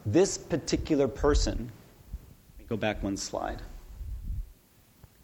[0.06, 1.70] This particular person
[2.68, 3.62] Go back one slide.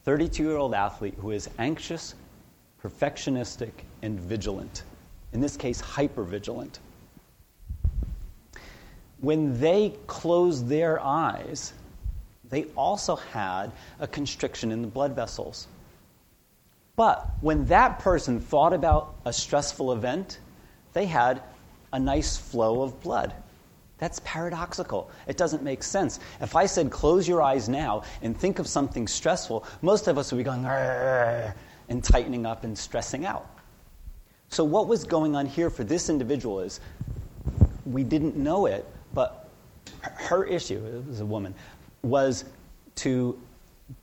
[0.04, 2.14] 32 year old athlete who is anxious,
[2.82, 3.70] perfectionistic,
[4.02, 4.84] and vigilant.
[5.32, 6.78] In this case, hyper vigilant.
[9.20, 11.72] When they closed their eyes,
[12.50, 15.68] they also had a constriction in the blood vessels.
[16.96, 20.38] But when that person thought about a stressful event,
[20.92, 21.42] they had
[21.92, 23.32] a nice flow of blood.
[24.02, 25.12] That's paradoxical.
[25.28, 26.18] It doesn't make sense.
[26.40, 30.32] If I said, close your eyes now and think of something stressful, most of us
[30.32, 33.48] would be going, and tightening up and stressing out.
[34.48, 36.80] So, what was going on here for this individual is
[37.86, 38.84] we didn't know it,
[39.14, 39.48] but
[40.00, 41.54] her issue, it was a woman,
[42.02, 42.44] was
[42.96, 43.40] to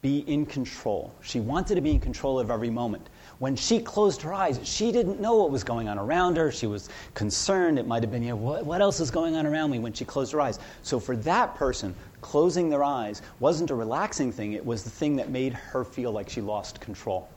[0.02, 1.14] be in control.
[1.22, 3.10] She wanted to be in control of every moment.
[3.40, 6.52] When she closed her eyes, she didn't know what was going on around her.
[6.52, 7.80] She was concerned.
[7.80, 9.94] It might have been, you know, what, what else is going on around me when
[9.94, 10.60] she closed her eyes?
[10.84, 15.16] So for that person, closing their eyes wasn't a relaxing thing, it was the thing
[15.16, 17.30] that made her feel like she lost control.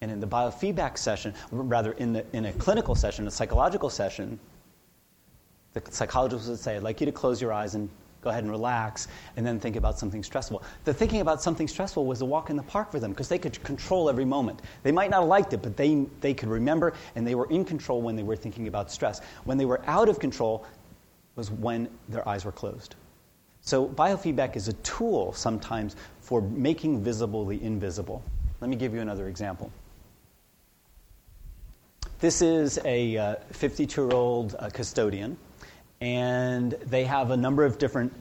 [0.00, 4.38] And in the biofeedback session, rather in, the, in a clinical session, a psychological session,
[5.74, 7.88] the psychologist would say, I'd like you to close your eyes and
[8.22, 10.62] go ahead and relax, and then think about something stressful.
[10.84, 13.38] The thinking about something stressful was a walk in the park for them because they
[13.38, 14.62] could control every moment.
[14.82, 17.64] They might not have liked it, but they, they could remember, and they were in
[17.64, 19.20] control when they were thinking about stress.
[19.44, 20.64] When they were out of control
[21.34, 22.94] was when their eyes were closed.
[23.62, 28.22] So, biofeedback is a tool sometimes for making visible the invisible.
[28.60, 29.70] Let me give you another example.
[32.18, 35.36] This is a 52 uh, year old uh, custodian,
[36.02, 38.12] and they have a number of different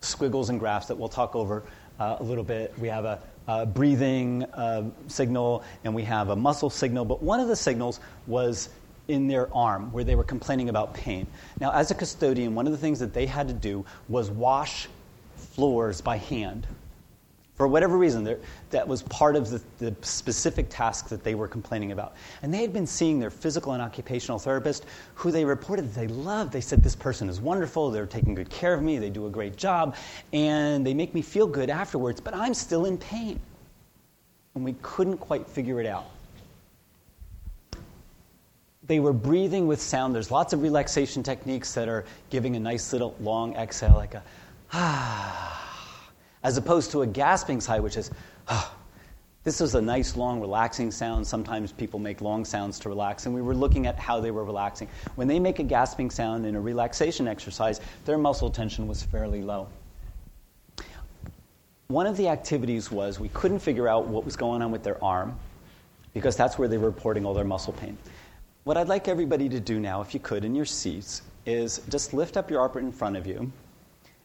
[0.00, 1.64] squiggles and graphs that we'll talk over
[1.98, 2.72] uh, a little bit.
[2.78, 7.40] We have a, a breathing uh, signal and we have a muscle signal, but one
[7.40, 8.68] of the signals was
[9.08, 11.26] in their arm where they were complaining about pain.
[11.58, 14.88] Now, as a custodian, one of the things that they had to do was wash
[15.34, 16.64] floors by hand
[17.56, 18.36] for whatever reason,
[18.68, 22.14] that was part of the, the, specific task that they were complaining about.
[22.42, 26.06] And they had been seeing their physical and occupational therapist, who they reported that they
[26.08, 26.52] loved.
[26.52, 27.90] They said, This person is wonderful.
[27.90, 28.98] They're taking good care of me.
[28.98, 29.96] They do a great job.
[30.34, 33.40] And they make me feel good afterwards, but I'm still in pain.
[34.54, 36.04] And we couldn't quite figure it out.
[38.86, 40.14] They were breathing with sound.
[40.14, 44.22] There's lots of relaxation techniques that are giving a nice little long exhale, like a
[44.74, 45.65] ah
[46.46, 48.12] as opposed to a gasping sigh, which is,
[48.46, 48.72] ah.
[49.42, 51.26] This is a nice, long, relaxing sound.
[51.26, 54.44] Sometimes people make long sounds to relax, and we were looking at how they were
[54.44, 54.88] relaxing.
[55.16, 59.42] When they make a gasping sound in a relaxation exercise, their muscle tension was fairly
[59.42, 59.68] low.
[61.88, 65.02] One of the activities was we couldn't figure out what was going on with their
[65.02, 65.38] arm
[66.12, 67.96] because that's where they were reporting all their muscle pain.
[68.64, 72.14] What I'd like everybody to do now, if you could, in your seats, is just
[72.14, 73.52] lift up your arm in front of you,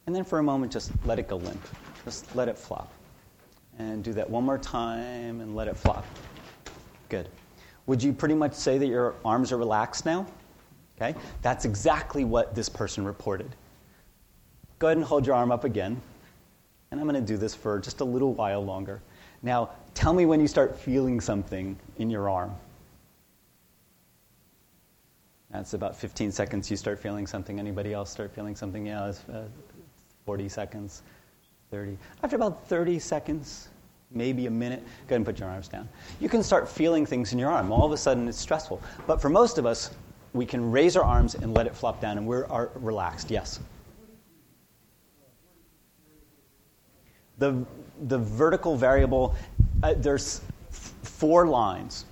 [0.07, 1.62] and then for a moment just let it go limp.
[2.05, 2.91] Just let it flop.
[3.79, 6.05] And do that one more time and let it flop.
[7.09, 7.29] Good.
[7.87, 10.25] Would you pretty much say that your arms are relaxed now?
[10.97, 11.17] Okay?
[11.41, 13.55] That's exactly what this person reported.
[14.79, 15.99] Go ahead and hold your arm up again.
[16.91, 19.01] And I'm going to do this for just a little while longer.
[19.41, 22.53] Now, tell me when you start feeling something in your arm.
[25.51, 27.59] That's about 15 seconds you start feeling something.
[27.59, 28.85] Anybody else start feeling something?
[28.85, 29.47] Yeah, it's, uh,
[30.25, 31.01] 40 seconds.
[31.71, 31.97] 30.
[32.21, 33.69] After about 30 seconds,
[34.12, 35.88] maybe a minute, go ahead and put your arms down.
[36.19, 37.71] You can start feeling things in your arm.
[37.71, 38.81] All of a sudden, it's stressful.
[39.07, 39.91] But for most of us,
[40.34, 43.31] we can raise our arms and let it flop down, and we're relaxed.
[43.31, 43.62] Yes?
[47.38, 47.65] The,
[48.03, 49.34] the vertical variable,
[49.81, 52.03] uh, there's f- four lines.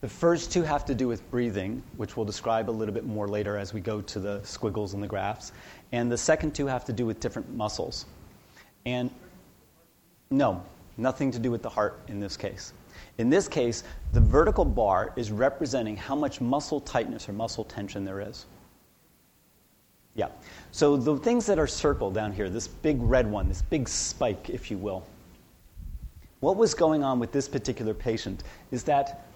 [0.00, 3.28] The first two have to do with breathing, which we'll describe a little bit more
[3.28, 5.52] later as we go to the squiggles and the graphs.
[5.92, 8.04] And the second two have to do with different muscles.
[8.86, 9.10] And
[10.30, 10.62] no,
[10.96, 12.72] nothing to do with the heart in this case.
[13.18, 18.04] In this case, the vertical bar is representing how much muscle tightness or muscle tension
[18.04, 18.46] there is.
[20.14, 20.28] Yeah.
[20.72, 24.50] So the things that are circled down here, this big red one, this big spike,
[24.50, 25.04] if you will,
[26.40, 29.26] what was going on with this particular patient is that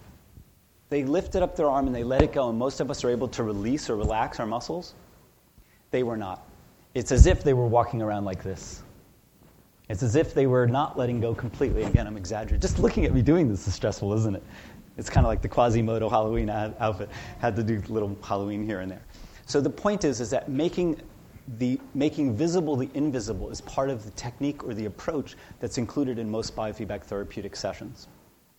[0.88, 3.10] they lifted up their arm and they let it go, and most of us are
[3.10, 4.94] able to release or relax our muscles.
[5.90, 6.46] They were not.
[6.94, 8.81] It's as if they were walking around like this.
[9.92, 11.82] It's as if they were not letting go completely.
[11.82, 12.60] Again, I'm exaggerating.
[12.60, 14.42] Just looking at me doing this is stressful, isn't it?
[14.96, 17.10] It's kind of like the Quasimodo Halloween outfit.
[17.40, 19.02] Had to do little Halloween here and there.
[19.44, 20.98] So the point is, is that making
[21.58, 26.18] the making visible the invisible is part of the technique or the approach that's included
[26.18, 28.08] in most biofeedback therapeutic sessions.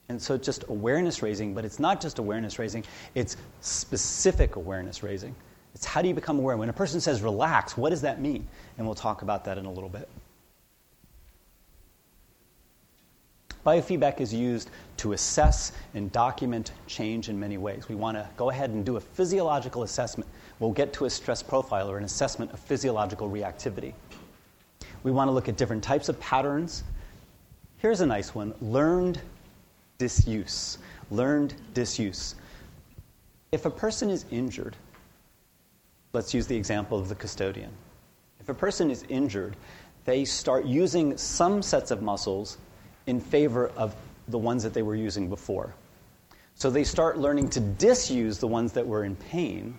[0.09, 2.83] And so it's just awareness raising, but it's not just awareness raising,
[3.15, 5.35] it's specific awareness raising.
[5.73, 6.57] It's how do you become aware?
[6.57, 8.47] When a person says relax, what does that mean?
[8.77, 10.07] And we'll talk about that in a little bit.
[13.65, 17.87] Biofeedback is used to assess and document change in many ways.
[17.87, 20.29] We want to go ahead and do a physiological assessment.
[20.59, 23.93] We'll get to a stress profile or an assessment of physiological reactivity.
[25.03, 26.83] We want to look at different types of patterns.
[27.77, 29.21] Here's a nice one learned
[29.97, 30.77] disuse.
[31.09, 32.35] Learned disuse.
[33.53, 34.75] If a person is injured,
[36.11, 37.71] let's use the example of the custodian.
[38.39, 39.55] If a person is injured,
[40.03, 42.57] they start using some sets of muscles
[43.07, 43.95] in favor of
[44.27, 45.73] the ones that they were using before.
[46.55, 49.77] So they start learning to disuse the ones that were in pain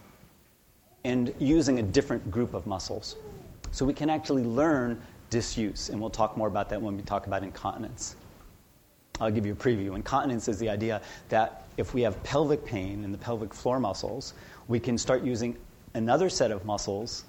[1.04, 3.16] and using a different group of muscles.
[3.70, 7.26] So we can actually learn disuse, and we'll talk more about that when we talk
[7.26, 8.16] about incontinence.
[9.20, 9.94] I'll give you a preview.
[9.94, 14.34] Incontinence is the idea that if we have pelvic pain in the pelvic floor muscles,
[14.68, 15.56] we can start using
[15.94, 17.24] another set of muscles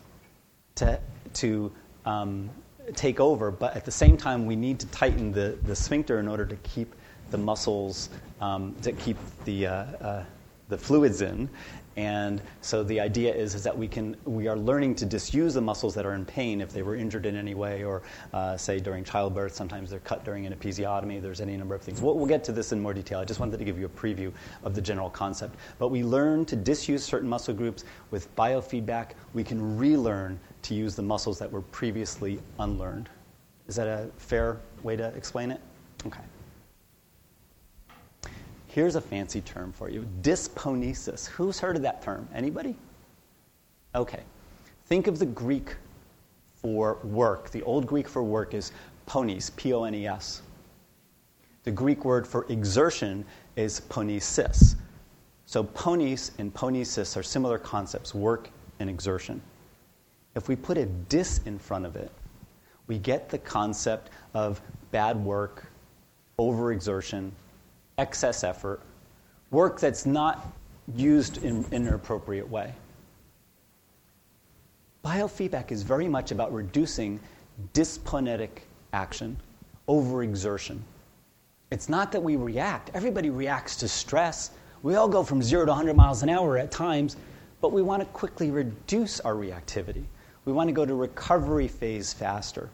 [0.76, 1.00] to,
[1.34, 1.72] to
[2.06, 2.50] um,
[2.94, 6.28] take over, but at the same time, we need to tighten the, the sphincter in
[6.28, 6.94] order to keep
[7.32, 8.10] the muscles,
[8.42, 10.26] um, to keep the, uh, uh,
[10.70, 11.50] the fluids in.
[11.98, 15.62] And so the idea is, is that we, can, we are learning to disuse the
[15.62, 18.02] muscles that are in pain if they were injured in any way, or
[18.34, 21.22] uh, say during childbirth, sometimes they're cut during an episiotomy.
[21.22, 22.02] There's any number of things.
[22.02, 23.20] We'll, we'll, get to this in more detail.
[23.20, 24.34] I just wanted to give you a preview
[24.64, 25.56] of the general concept.
[25.80, 29.12] But we learn to disuse certain muscle groups with biofeedback.
[29.34, 33.10] We can relearn to use the muscles that were previously unlearned.
[33.68, 35.62] Is that a fair way to explain it?
[36.06, 36.22] Okay.
[38.68, 41.28] Here's a fancy term for you dysponesis.
[41.28, 42.28] Who's heard of that term?
[42.34, 42.76] Anybody?
[43.94, 44.22] Okay.
[44.88, 45.76] Think of the Greek
[46.56, 47.52] for work.
[47.52, 48.72] The old Greek for work is
[49.08, 50.42] pones, P O N E S.
[51.64, 53.24] The Greek word for exertion
[53.56, 54.76] is ponesis.
[55.46, 58.50] So pones and ponesis are similar concepts, work
[58.80, 59.42] and exertion.
[60.36, 62.12] If we put a dis in front of it,
[62.88, 64.62] we get the concept of
[64.92, 65.66] bad work,
[66.38, 67.32] overexertion,
[67.98, 68.82] excess effort,
[69.52, 70.54] work that's not
[70.96, 72.74] used in, in an appropriate way.
[75.04, 77.20] Biofeedback is very much about reducing
[77.74, 78.50] dysponetic
[78.92, 79.38] action,
[79.88, 80.80] overexertion.
[81.72, 82.92] It's not that we react.
[82.94, 84.52] Everybody reacts to stress.
[84.84, 87.18] We all go from zero to 100 miles an hour at times,
[87.62, 90.06] but we want to quickly reduce our reactivity.
[90.46, 92.70] We want to go to recovery phase faster.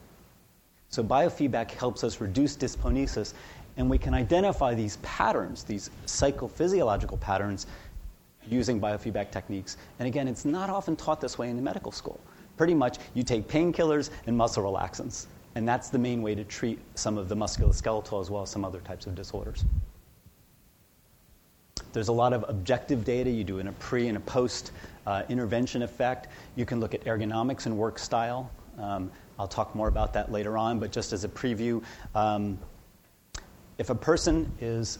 [0.90, 3.32] So biofeedback helps us reduce dysponesis,
[3.78, 7.66] and we can identify these patterns, these psychophysiological patterns,
[8.48, 9.78] using biofeedback techniques.
[9.98, 12.20] And again, it's not often taught this way in the medical school.
[12.58, 16.78] Pretty much, you take painkillers and muscle relaxants, and that's the main way to treat
[16.94, 19.64] some of the musculoskeletal as well as some other types of disorders.
[21.92, 23.30] There's a lot of objective data.
[23.30, 24.72] You do in a pre and a post
[25.06, 26.28] uh, intervention effect.
[26.56, 28.50] You can look at ergonomics and work style.
[28.78, 31.82] Um, I'll talk more about that later on, but just as a preview,
[32.14, 32.58] um,
[33.78, 34.98] if a person is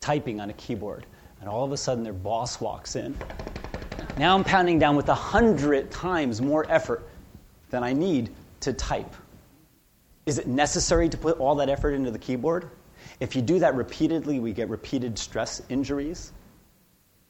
[0.00, 1.06] typing on a keyboard
[1.40, 3.16] and all of a sudden their boss walks in,
[4.18, 7.08] now I'm pounding down with a hundred times more effort
[7.70, 9.14] than I need to type.
[10.26, 12.70] Is it necessary to put all that effort into the keyboard?
[13.20, 16.32] If you do that repeatedly, we get repeated stress injuries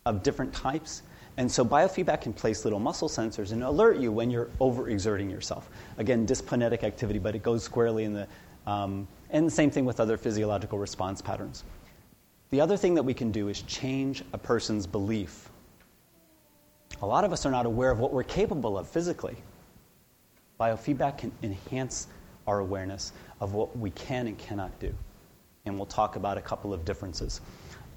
[0.07, 1.03] of different types.
[1.37, 5.69] And so biofeedback can place little muscle sensors and alert you when you're overexerting yourself.
[5.99, 8.27] Again, dyskinetic activity, but it goes squarely in the,
[8.67, 11.65] um, and the same thing with other physiological response patterns.
[12.49, 15.51] The other thing that we can do is change a person's belief.
[17.03, 19.37] A lot of us are not aware of what we're capable of physically.
[20.59, 22.07] Biofeedback can enhance
[22.47, 24.95] our awareness of what we can and cannot do.
[25.67, 27.41] And we'll talk about a couple of differences.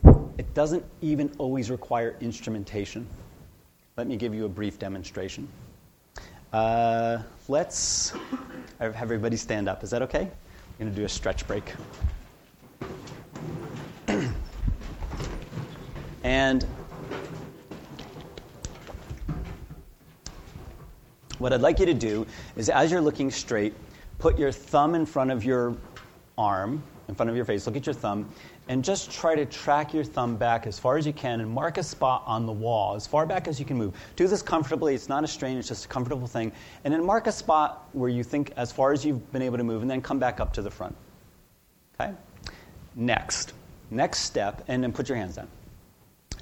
[0.03, 3.07] It doesn't even always require instrumentation.
[3.97, 5.47] Let me give you a brief demonstration.
[6.53, 8.13] Uh, let's
[8.79, 9.83] have everybody stand up.
[9.83, 10.21] Is that okay?
[10.21, 10.31] I'm
[10.79, 11.73] going to do a stretch break.
[16.23, 16.65] and
[21.37, 22.25] what I'd like you to do
[22.55, 23.73] is, as you're looking straight,
[24.17, 25.75] put your thumb in front of your
[26.37, 28.29] arm, in front of your face, look at your thumb,
[28.69, 31.79] and just try to track your thumb back as far as you can and mark
[31.79, 33.95] a spot on the wall as far back as you can move.
[34.15, 34.93] Do this comfortably.
[34.93, 36.51] It's not a strain, it's just a comfortable thing.
[36.83, 39.63] And then mark a spot where you think as far as you've been able to
[39.63, 40.95] move, and then come back up to the front.
[41.99, 42.13] Okay?
[42.95, 43.53] Next.
[43.89, 45.47] Next step, and then put your hands down.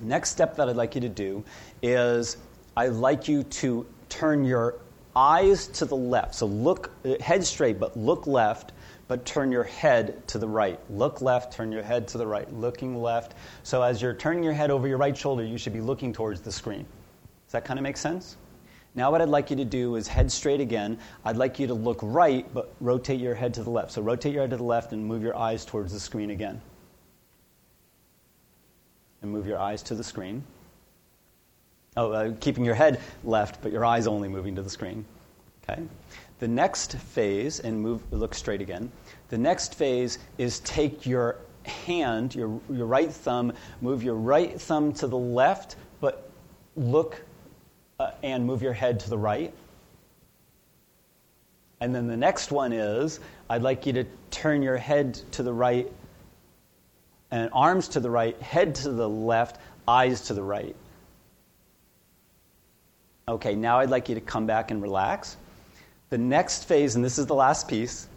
[0.02, 1.46] Next step that I'd like you to do
[1.82, 2.36] is
[2.76, 4.76] I'd like you to turn your
[5.16, 6.36] eyes to the left.
[6.36, 8.74] So look, head straight, but look left
[9.08, 10.80] but turn your head to the right.
[10.90, 12.52] Look left, turn your head to the right.
[12.54, 13.36] Looking left.
[13.64, 16.42] So as you're turning your head over your right shoulder, you should be looking towards
[16.42, 16.86] the screen.
[17.46, 18.36] Does that kind of make sense?
[18.96, 20.98] Now, what I'd like you to do is head straight again.
[21.24, 23.92] I'd like you to look right, but rotate your head to the left.
[23.92, 26.60] So rotate your head to the left and move your eyes towards the screen again.
[29.22, 30.44] And move your eyes to the screen.
[31.96, 35.06] Oh, uh, keeping your head left, but your eyes only moving to the screen.
[35.70, 35.84] Okay?
[36.40, 38.92] The next phase, and move, look straight again.
[39.30, 44.94] The next phase is take your hand, your, your right thumb, move your right thumb
[44.94, 46.30] to the left, but
[46.76, 47.22] look
[48.00, 49.54] uh, and move your head to the right.
[51.80, 55.54] And then the next one is I'd like you to turn your head to the
[55.54, 55.92] right
[57.30, 60.76] and arms to the right, head to the left, eyes to the right.
[63.28, 65.36] Okay, now I'd like you to come back and relax.
[66.10, 68.08] The next phase, and this is the last piece,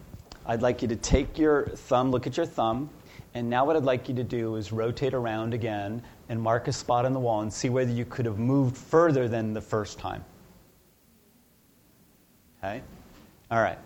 [0.45, 2.89] I'd like you to take your thumb, look at your thumb,
[3.33, 6.73] and now what I'd like you to do is rotate around again and mark a
[6.73, 9.99] spot on the wall and see whether you could have moved further than the first
[9.99, 10.23] time.
[12.59, 12.81] Okay?
[13.49, 13.77] All right.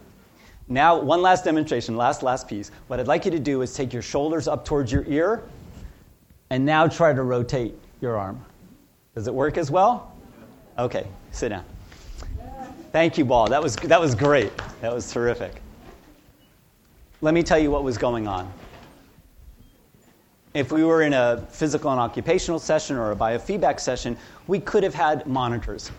[0.68, 2.72] Now, one last demonstration, last, last piece.
[2.88, 5.43] What I'd like you to do is take your shoulders up towards your ear
[6.49, 8.43] and now try to rotate your arm.
[9.16, 10.14] Does it work as well?
[10.78, 11.66] Okay, sit down.
[12.96, 13.50] Thank you, Ball.
[13.50, 14.54] That was, that was great.
[14.80, 15.62] That was terrific.
[17.20, 18.50] Let me tell you what was going on.
[20.54, 24.18] If we were in a physical and occupational session or a biofeedback session,
[24.48, 25.91] we could have had monitors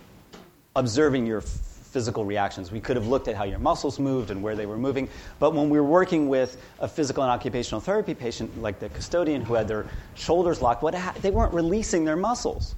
[0.75, 2.73] observing your physical reactions.
[2.73, 5.07] We could have looked at how your muscles moved and where they were moving.
[5.39, 9.43] But when we were working with a physical and occupational therapy patient, like the custodian
[9.43, 9.85] who had their
[10.15, 12.75] shoulders locked, what ha- they weren't releasing their muscles.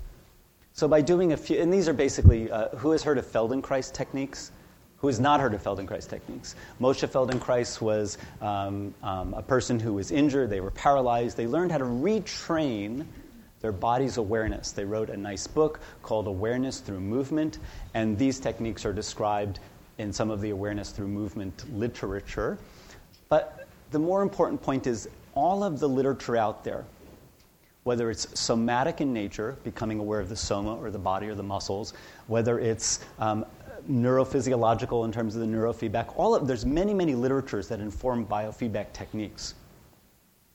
[0.79, 3.93] So by doing a few, and these are basically, uh, who has heard of Feldenkrais
[3.93, 4.53] techniques?
[4.99, 6.55] Who has not heard of Feldenkrais techniques?
[6.81, 11.73] Moshe Feldenkrais was um, um, a person who was injured, they were paralyzed, they learned
[11.73, 13.05] how to retrain
[13.61, 14.71] their body's awareness.
[14.71, 17.59] They wrote a nice book called Awareness Through Movement,
[17.95, 19.59] and these techniques are described
[19.99, 22.57] in some of the awareness through movement literature.
[23.29, 26.85] But the more important point is all of the literature out there,
[27.89, 31.43] whether it's somatic in nature, becoming aware of the soma or the body or the
[31.43, 31.95] muscles,
[32.27, 33.47] whether it's um,
[33.91, 38.93] neurophysiological in terms of the neurofeedback, all of, there's many, many literatures that inform biofeedback
[38.93, 39.55] techniques.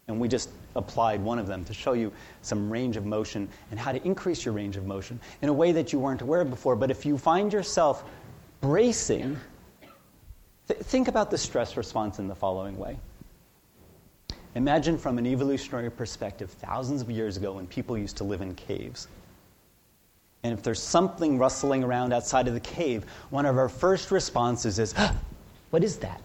[0.07, 2.13] And we just applied one of them to show you
[2.43, 5.71] some range of motion and how to increase your range of motion in a way
[5.71, 6.75] that you weren't aware of before.
[6.75, 8.03] But if you find yourself
[8.61, 9.39] bracing,
[10.67, 12.99] th- think about the stress response in the following way.
[14.55, 18.53] Imagine from an evolutionary perspective, thousands of years ago when people used to live in
[18.55, 19.07] caves.
[20.43, 24.77] And if there's something rustling around outside of the cave, one of our first responses
[24.79, 24.93] is,
[25.69, 26.21] What is that?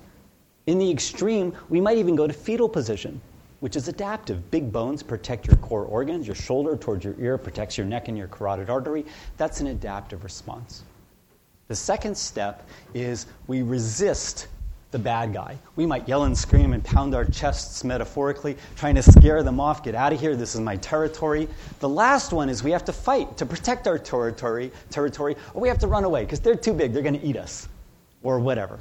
[0.66, 3.20] In the extreme, we might even go to fetal position
[3.60, 4.50] which is adaptive.
[4.50, 8.16] Big bones protect your core organs, your shoulder towards your ear protects your neck and
[8.16, 9.04] your carotid artery.
[9.36, 10.84] That's an adaptive response.
[11.66, 14.48] The second step is we resist
[14.90, 15.58] the bad guy.
[15.76, 19.84] We might yell and scream and pound our chests metaphorically, trying to scare them off,
[19.84, 21.48] get out of here, this is my territory.
[21.80, 25.68] The last one is we have to fight to protect our territory, territory or we
[25.68, 27.68] have to run away because they're too big, they're going to eat us,
[28.22, 28.78] or whatever.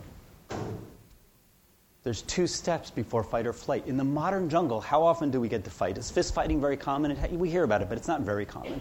[2.04, 3.86] There's two steps before fight or flight.
[3.86, 5.98] In the modern jungle, how often do we get to fight?
[5.98, 7.18] Is fist fighting very common?
[7.38, 8.80] We hear about it, but it's not very common.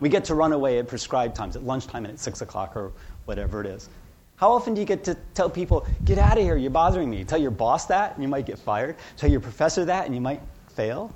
[0.00, 2.92] We get to run away at prescribed times, at lunchtime and at 6 o'clock or
[3.26, 3.90] whatever it is.
[4.36, 7.24] How often do you get to tell people, get out of here, you're bothering me?
[7.24, 8.96] tell your boss that and you might get fired.
[9.16, 11.14] Tell your professor that and you might fail.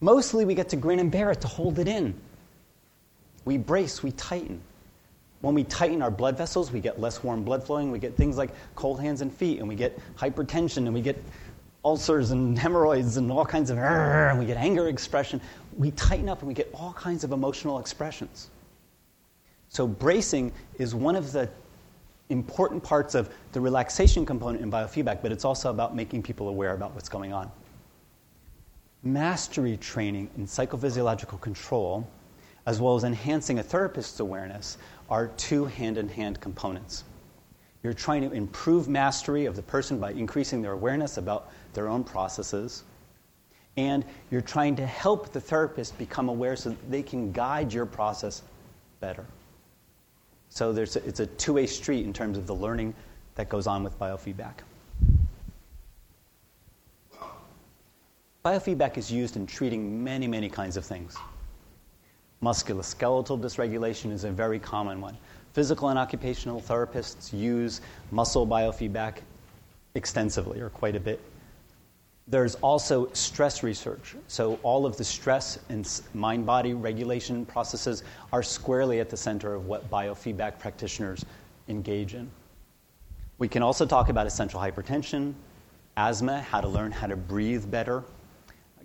[0.00, 2.14] Mostly we get to grin and bear it, to hold it in.
[3.44, 4.60] We brace, we tighten.
[5.40, 7.90] When we tighten our blood vessels, we get less warm blood flowing.
[7.90, 11.22] We get things like cold hands and feet, and we get hypertension, and we get
[11.84, 15.40] ulcers and hemorrhoids and all kinds of, and we get anger expression.
[15.76, 18.50] We tighten up and we get all kinds of emotional expressions.
[19.68, 21.48] So, bracing is one of the
[22.30, 26.74] important parts of the relaxation component in biofeedback, but it's also about making people aware
[26.74, 27.50] about what's going on.
[29.02, 32.08] Mastery training in psychophysiological control,
[32.66, 34.78] as well as enhancing a therapist's awareness,
[35.08, 37.04] are two hand in hand components.
[37.82, 42.04] You're trying to improve mastery of the person by increasing their awareness about their own
[42.04, 42.84] processes.
[43.76, 47.86] And you're trying to help the therapist become aware so that they can guide your
[47.86, 48.42] process
[49.00, 49.24] better.
[50.50, 52.94] So there's a, it's a two way street in terms of the learning
[53.36, 54.54] that goes on with biofeedback.
[58.44, 61.16] Biofeedback is used in treating many, many kinds of things.
[62.42, 65.16] Musculoskeletal dysregulation is a very common one.
[65.52, 67.80] Physical and occupational therapists use
[68.10, 69.18] muscle biofeedback
[69.94, 71.20] extensively or quite a bit.
[72.30, 74.14] There's also stress research.
[74.28, 79.52] So, all of the stress and mind body regulation processes are squarely at the center
[79.52, 81.26] of what biofeedback practitioners
[81.68, 82.30] engage in.
[83.38, 85.34] We can also talk about essential hypertension,
[85.96, 88.04] asthma, how to learn how to breathe better,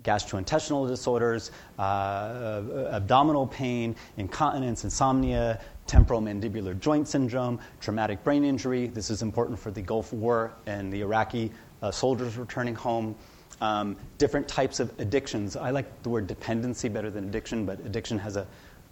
[0.02, 8.88] gastrointestinal disorders, uh, abdominal pain, incontinence, insomnia, temporal mandibular joint syndrome, traumatic brain injury.
[8.88, 13.14] This is important for the Gulf War and the Iraqi uh, soldiers returning home.
[13.60, 15.56] Um, different types of addictions.
[15.56, 18.42] I like the word dependency better than addiction, but addiction has a,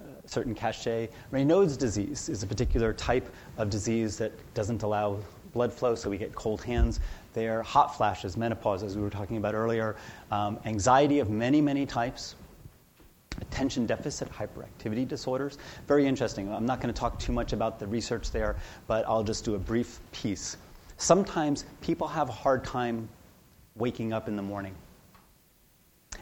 [0.00, 1.10] a certain cachet.
[1.32, 5.18] Raynaud's disease is a particular type of disease that doesn't allow
[5.52, 7.00] blood flow, so we get cold hands
[7.34, 9.96] there, hot flashes, menopause, as we were talking about earlier,
[10.30, 12.34] um, anxiety of many, many types,
[13.40, 15.58] attention deficit hyperactivity disorders.
[15.86, 16.50] Very interesting.
[16.52, 18.56] I'm not going to talk too much about the research there,
[18.86, 20.56] but I'll just do a brief piece.
[20.96, 23.08] Sometimes people have a hard time
[23.76, 24.74] waking up in the morning.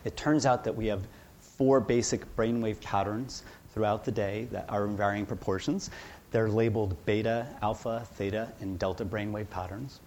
[0.05, 1.03] It turns out that we have
[1.39, 3.43] four basic brainwave patterns
[3.75, 5.91] throughout the day that are in varying proportions.
[6.31, 10.01] They're labeled beta, alpha, theta, and delta brainwave patterns.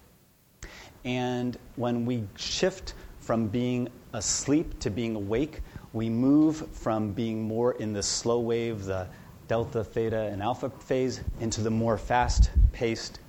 [1.04, 5.60] And when we shift from being asleep to being awake,
[5.92, 9.06] we move from being more in the slow wave, the
[9.46, 13.20] delta, theta, and alpha phase, into the more fast paced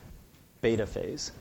[0.62, 1.32] beta phase.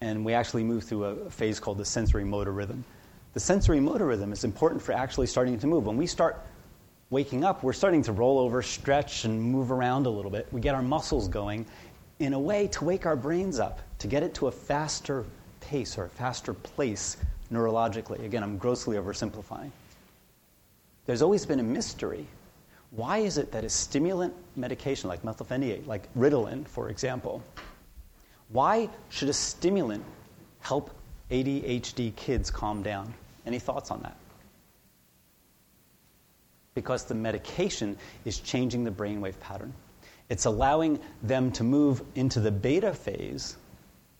[0.00, 2.84] And we actually move through a phase called the sensory motor rhythm.
[3.32, 5.86] The sensory motor rhythm is important for actually starting to move.
[5.86, 6.40] When we start
[7.10, 10.46] waking up, we're starting to roll over, stretch, and move around a little bit.
[10.52, 11.66] We get our muscles going,
[12.18, 15.24] in a way to wake our brains up, to get it to a faster
[15.60, 17.16] pace or a faster place
[17.52, 18.24] neurologically.
[18.24, 19.70] Again, I'm grossly oversimplifying.
[21.06, 22.26] There's always been a mystery.
[22.90, 27.42] Why is it that a stimulant medication like methylphenidate, like Ritalin, for example,
[28.48, 30.04] why should a stimulant
[30.60, 30.90] help
[31.30, 33.12] ADHD kids calm down?
[33.44, 34.16] Any thoughts on that?
[36.74, 39.72] Because the medication is changing the brainwave pattern.
[40.28, 43.56] It's allowing them to move into the beta phase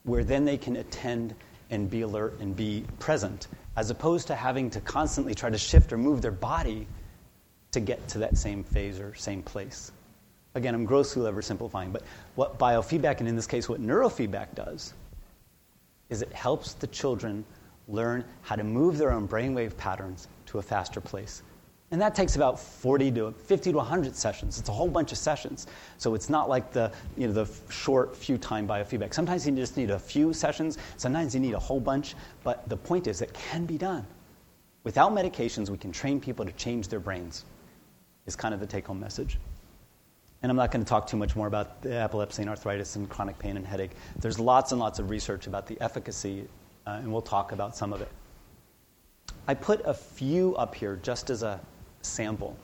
[0.05, 1.35] where then they can attend
[1.71, 5.93] and be alert and be present, as opposed to having to constantly try to shift
[5.93, 6.87] or move their body
[7.73, 9.91] to get to that same phase or same place.
[10.57, 12.03] Again, I'm grossly oversimplifying, but
[12.35, 14.95] what biofeedback, and in this case, what neurofeedback does,
[16.09, 17.45] is it helps the children
[17.89, 21.43] learn how to move their own brainwave patterns to a faster place.
[21.91, 24.59] And that takes about 40 to 50 to 100 sessions.
[24.59, 25.67] It's a whole bunch of sessions.
[25.99, 29.13] So it's not like the, you know, the short, few time biofeedback.
[29.13, 32.15] Sometimes you just need a few sessions, sometimes you need a whole bunch.
[32.45, 34.07] But the point is, it can be done.
[34.85, 37.45] Without medications, we can train people to change their brains,
[38.25, 39.39] is kind of the take home message.
[40.43, 43.39] And I'm not going to talk too much more about epilepsy and arthritis and chronic
[43.39, 43.93] pain and headache.
[44.21, 46.47] There's lots and lots of research about the efficacy,
[46.87, 48.09] uh, and we'll talk about some of it.
[49.49, 51.61] I put a few up here just as a
[52.03, 52.57] sample.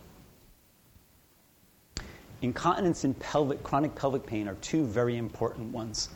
[2.43, 6.09] Incontinence and pelvic, chronic pelvic pain are two very important ones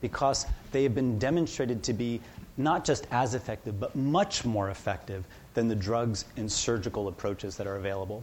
[0.00, 2.20] because they have been demonstrated to be
[2.56, 7.66] not just as effective, but much more effective than the drugs and surgical approaches that
[7.66, 8.22] are available.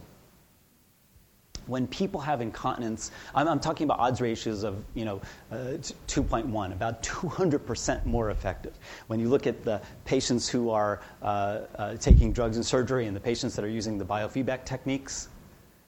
[1.66, 6.72] When people have incontinence, I'm, I'm talking about odds ratios of you know uh, 2.1,
[6.72, 8.78] about 200% more effective.
[9.06, 13.16] When you look at the patients who are uh, uh, taking drugs and surgery and
[13.16, 15.28] the patients that are using the biofeedback techniques,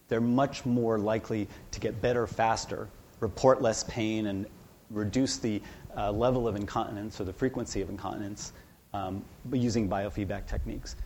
[0.08, 2.88] they're much more likely to get better faster,
[3.20, 4.46] report less pain, and
[4.90, 5.60] reduce the
[5.96, 8.52] uh, level of incontinence or the frequency of incontinence
[8.92, 10.96] um, using biofeedback techniques.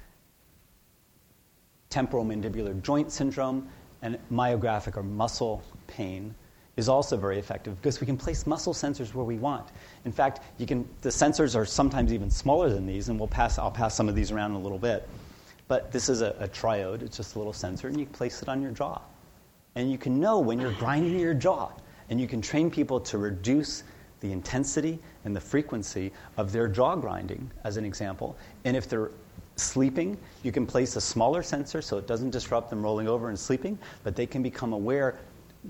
[1.90, 3.68] Temporal mandibular joint syndrome
[4.02, 6.34] and myographic or muscle pain
[6.76, 9.66] is also very effective because we can place muscle sensors where we want.
[10.04, 13.58] In fact, you can, the sensors are sometimes even smaller than these, and we'll pass,
[13.58, 15.08] I'll pass some of these around in a little bit.
[15.66, 18.48] But this is a, a triode, it's just a little sensor, and you place it
[18.48, 19.00] on your jaw.
[19.74, 21.72] And you can know when you're grinding your jaw,
[22.10, 23.82] and you can train people to reduce
[24.20, 28.36] the intensity and the frequency of their jaw grinding, as an example.
[28.64, 29.10] And if they're
[29.60, 33.38] sleeping, you can place a smaller sensor so it doesn't disrupt them rolling over and
[33.38, 35.18] sleeping, but they can become aware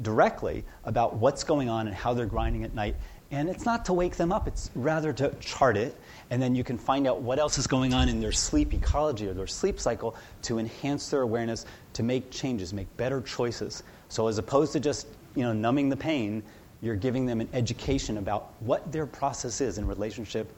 [0.03, 2.95] directly about what's going on and how they're grinding at night.
[3.31, 5.95] And it's not to wake them up, it's rather to chart it,
[6.31, 9.29] and then you can find out what else is going on in their sleep ecology
[9.29, 13.83] or their sleep cycle to enhance their awareness, to make changes, make better choices.
[14.09, 16.43] So as opposed to just you know, numbing the pain,
[16.81, 20.51] you're giving them an education about what their process is in relationship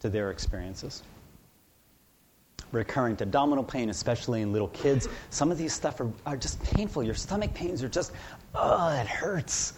[0.00, 1.02] to their experiences
[2.74, 5.08] recurrent abdominal pain, especially in little kids.
[5.30, 7.02] Some of these stuff are, are just painful.
[7.02, 8.12] Your stomach pains are just,
[8.54, 9.74] oh, it hurts.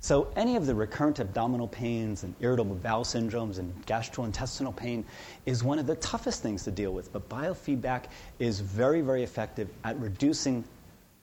[0.00, 5.04] So, any of the recurrent abdominal pains and irritable bowel syndromes and gastrointestinal pain
[5.46, 7.12] is one of the toughest things to deal with.
[7.12, 8.06] But biofeedback
[8.40, 10.64] is very, very effective at reducing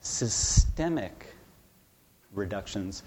[0.00, 1.34] systemic
[2.32, 3.02] reductions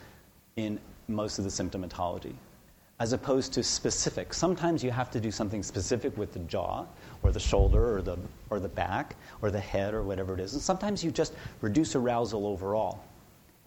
[0.57, 2.36] in most of the symptomatology
[2.99, 4.34] as opposed to specific.
[4.34, 6.86] Sometimes you have to do something specific with the jaw
[7.24, 8.17] or the shoulder or the,
[8.49, 10.53] or the back or the head or whatever it is.
[10.53, 13.03] And sometimes you just reduce arousal overall.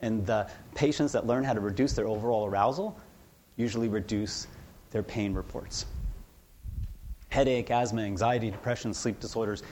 [0.01, 2.97] And the patients that learn how to reduce their overall arousal
[3.57, 4.47] usually reduce
[4.91, 5.87] their pain reports.
[7.31, 9.63] Headache, asthma, anxiety, depression, sleep disorders,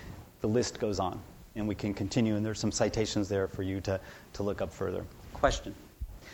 [0.41, 1.21] the list goes on.
[1.57, 4.01] And we can continue, and there's some citations there for you to,
[4.33, 5.05] to look up further.
[5.35, 5.75] Question.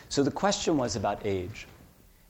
[0.09, 1.67] So the question was about age.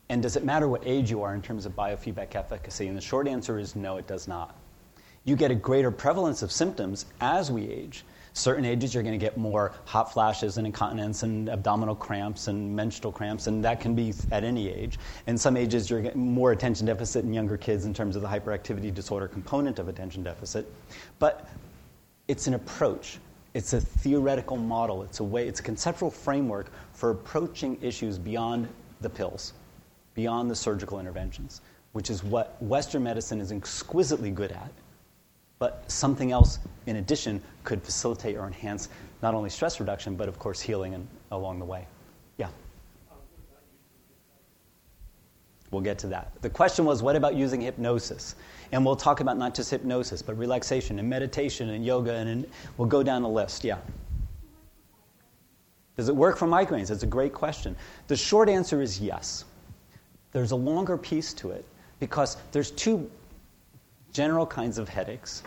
[0.09, 2.87] And does it matter what age you are in terms of biofeedback efficacy?
[2.87, 4.55] And the short answer is no, it does not.
[5.23, 8.03] You get a greater prevalence of symptoms as we age.
[8.33, 12.75] Certain ages, you're going to get more hot flashes and incontinence and abdominal cramps and
[12.75, 14.97] menstrual cramps, and that can be at any age.
[15.27, 18.27] And some ages, you're getting more attention deficit in younger kids in terms of the
[18.27, 20.71] hyperactivity disorder component of attention deficit.
[21.19, 21.49] But
[22.27, 23.19] it's an approach.
[23.53, 25.03] It's a theoretical model.
[25.03, 25.47] It's a way.
[25.47, 28.69] It's a conceptual framework for approaching issues beyond
[29.01, 29.53] the pills
[30.13, 31.61] beyond the surgical interventions,
[31.93, 34.71] which is what Western medicine is exquisitely good at.
[35.61, 36.57] But something else,
[36.87, 38.89] in addition, could facilitate or enhance
[39.21, 41.85] not only stress reduction, but of course healing along the way.
[42.37, 42.47] Yeah.
[45.69, 46.31] We'll get to that.
[46.41, 48.33] The question was, what about using hypnosis?
[48.71, 52.47] And we'll talk about not just hypnosis, but relaxation and meditation and yoga, and, and
[52.77, 53.63] we'll go down the list.
[53.63, 53.77] Yeah.
[55.95, 56.87] Does it work for migraines?
[56.87, 57.75] That's a great question.
[58.07, 59.45] The short answer is yes.
[60.31, 61.65] There's a longer piece to it
[61.99, 63.07] because there's two
[64.11, 65.43] general kinds of headaches.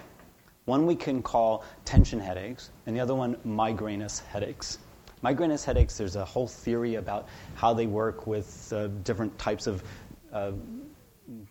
[0.64, 4.78] One we can call tension headaches, and the other one migrainous headaches.
[5.22, 9.82] Migrainous headaches, there's a whole theory about how they work with uh, different types of
[10.32, 10.52] uh,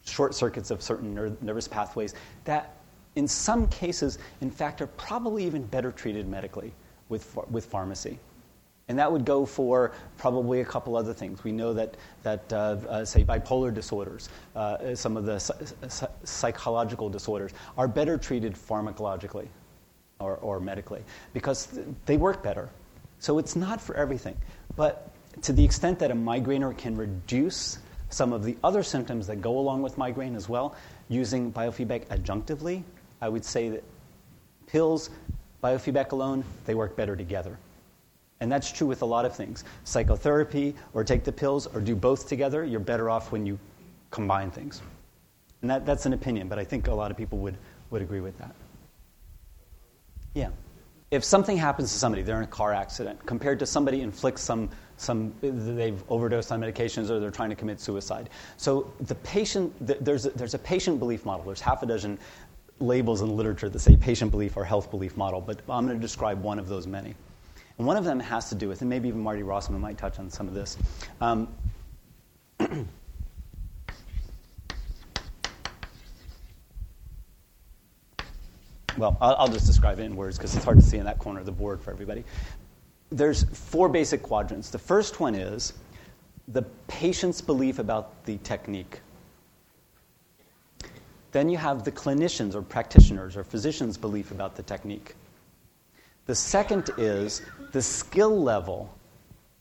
[0.06, 2.78] short circuits of certain ner- nervous pathways that,
[3.16, 6.74] in some cases, in fact, are probably even better treated medically
[7.10, 8.20] with, with pharmacy.
[8.90, 11.44] And that would go for probably a couple other things.
[11.44, 15.40] We know that, that uh, uh, say, bipolar disorders, uh, some of the
[16.26, 19.48] psychological disorders, are better treated pharmacologically
[20.20, 21.04] or, or medically
[21.34, 22.70] because they work better.
[23.20, 24.36] So it's not for everything.
[24.76, 25.12] But
[25.44, 27.80] to the extent that a migrainer can reduce
[28.10, 30.76] some of the other symptoms that go along with migraine as well,
[31.10, 32.84] using biofeedback adjunctively,
[33.22, 33.84] I would say that
[34.68, 35.10] pills,
[35.64, 37.58] biofeedback alone, they work better together.
[38.44, 39.64] And that's true with a lot of things.
[39.86, 43.58] Psychotherapy, or take the pills, or do both together, you're better off when you
[44.12, 44.82] combine things.
[45.62, 47.58] And that, that's an opinion, but I think a lot of people would,
[47.90, 48.54] would agree with that.
[50.36, 50.50] Yeah
[51.14, 54.68] if something happens to somebody, they're in a car accident, compared to somebody inflicts some,
[54.98, 58.32] some they've overdosed on medications or they're trying to commit suicide.
[58.58, 61.46] So the patient, there's a, there's a patient belief model.
[61.46, 62.18] There's half a dozen
[62.80, 65.96] labels in the literature that say patient belief or health belief model, but I'm going
[65.96, 67.14] to describe one of those many.
[67.78, 70.20] And one of them has to do with, and maybe even Marty Rossman might touch
[70.20, 70.78] on some of this.
[71.20, 71.48] Um,
[78.98, 81.18] well, I'll, I'll just describe it in words because it's hard to see in that
[81.18, 82.24] corner of the board for everybody.
[83.12, 84.70] There's four basic quadrants.
[84.70, 85.74] The first one is
[86.48, 89.02] the patient's belief about the technique.
[91.32, 95.16] Then you have the clinicians or practitioners or physicians' belief about the technique.
[96.26, 97.42] The second is
[97.74, 98.94] the skill level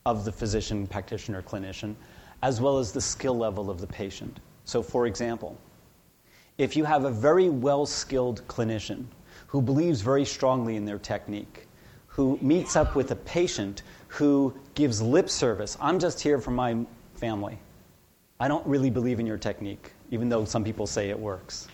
[0.06, 1.96] of the physician, practitioner, clinician,
[2.42, 4.38] as well as the skill level of the patient.
[4.64, 5.58] So, for example,
[6.58, 9.06] if you have a very well skilled clinician
[9.48, 11.66] who believes very strongly in their technique,
[12.06, 15.78] who meets up with a patient who gives lip service.
[15.80, 16.76] I'm just here for my
[17.14, 17.58] family.
[18.38, 21.68] I don't really believe in your technique, even though some people say it works.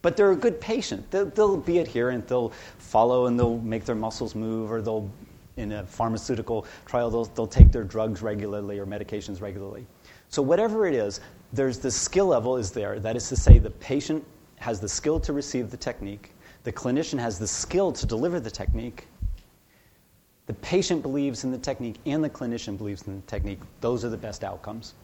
[0.00, 1.10] But they're a good patient.
[1.10, 5.10] They'll, they'll be adherent, they'll follow, and they'll make their muscles move, or they'll,
[5.56, 9.86] in a pharmaceutical trial, they'll, they'll take their drugs regularly or medications regularly.
[10.28, 11.20] So, whatever it is,
[11.52, 12.98] there's the skill level is there.
[12.98, 14.24] That is to say, the patient
[14.56, 16.32] has the skill to receive the technique,
[16.64, 19.06] the clinician has the skill to deliver the technique.
[20.46, 23.60] The patient believes in the technique and the clinician believes in the technique.
[23.80, 24.94] Those are the best outcomes.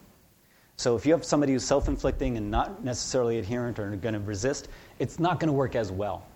[0.76, 4.20] So if you have somebody who's self inflicting and not necessarily adherent or going to
[4.20, 6.26] resist, it's not going to work as well.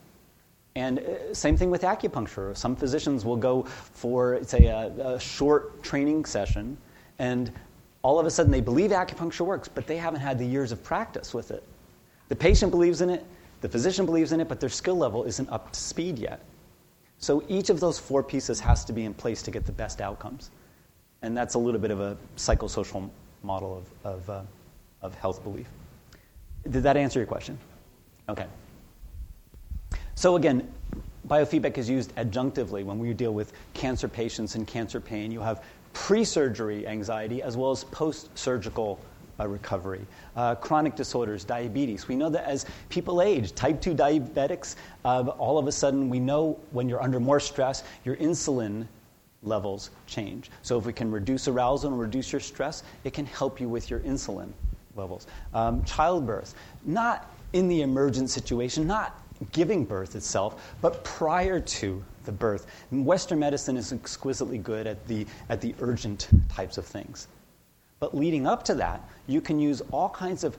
[0.77, 2.57] And uh, same thing with acupuncture.
[2.57, 6.77] Some physicians will go for, say, a, a short training session,
[7.19, 7.53] and
[8.03, 10.83] all of a sudden they believe acupuncture works, but they haven't had the years of
[10.83, 11.63] practice with it.
[12.29, 13.25] The patient believes in it,
[13.61, 16.41] the physician believes in it, but their skill level isn't up to speed yet.
[17.19, 20.01] So each of those four pieces has to be in place to get the best
[20.01, 20.51] outcomes.
[21.23, 23.09] And that's a little bit of a psychosocial
[23.43, 24.43] model of, of, uh,
[25.01, 25.69] of health belief.
[26.69, 27.59] Did that answer your question?
[28.29, 28.47] Okay.
[30.17, 30.73] So again,
[31.29, 35.31] biofeedback is used adjunctively when we deal with cancer patients and cancer pain.
[35.31, 39.01] You have pre surgery anxiety as well as post surgical
[39.41, 40.07] uh, recovery.
[40.37, 42.07] Uh, chronic disorders, diabetes.
[42.07, 46.21] We know that as people age, type 2 diabetics, uh, all of a sudden we
[46.21, 48.87] know when you're under more stress, your insulin
[49.43, 50.51] levels change.
[50.63, 53.91] So if we can reduce arousal and reduce your stress, it can help you with
[53.91, 54.53] your insulin
[54.95, 55.27] levels.
[55.53, 56.55] Um, childbirth,
[56.85, 59.21] not in the emergent situation, not
[59.53, 62.67] giving birth itself, but prior to the birth.
[62.91, 67.29] Western medicine is exquisitely good at the, at the urgent types of things.
[68.01, 70.57] But leading up to that, you can use all kinds of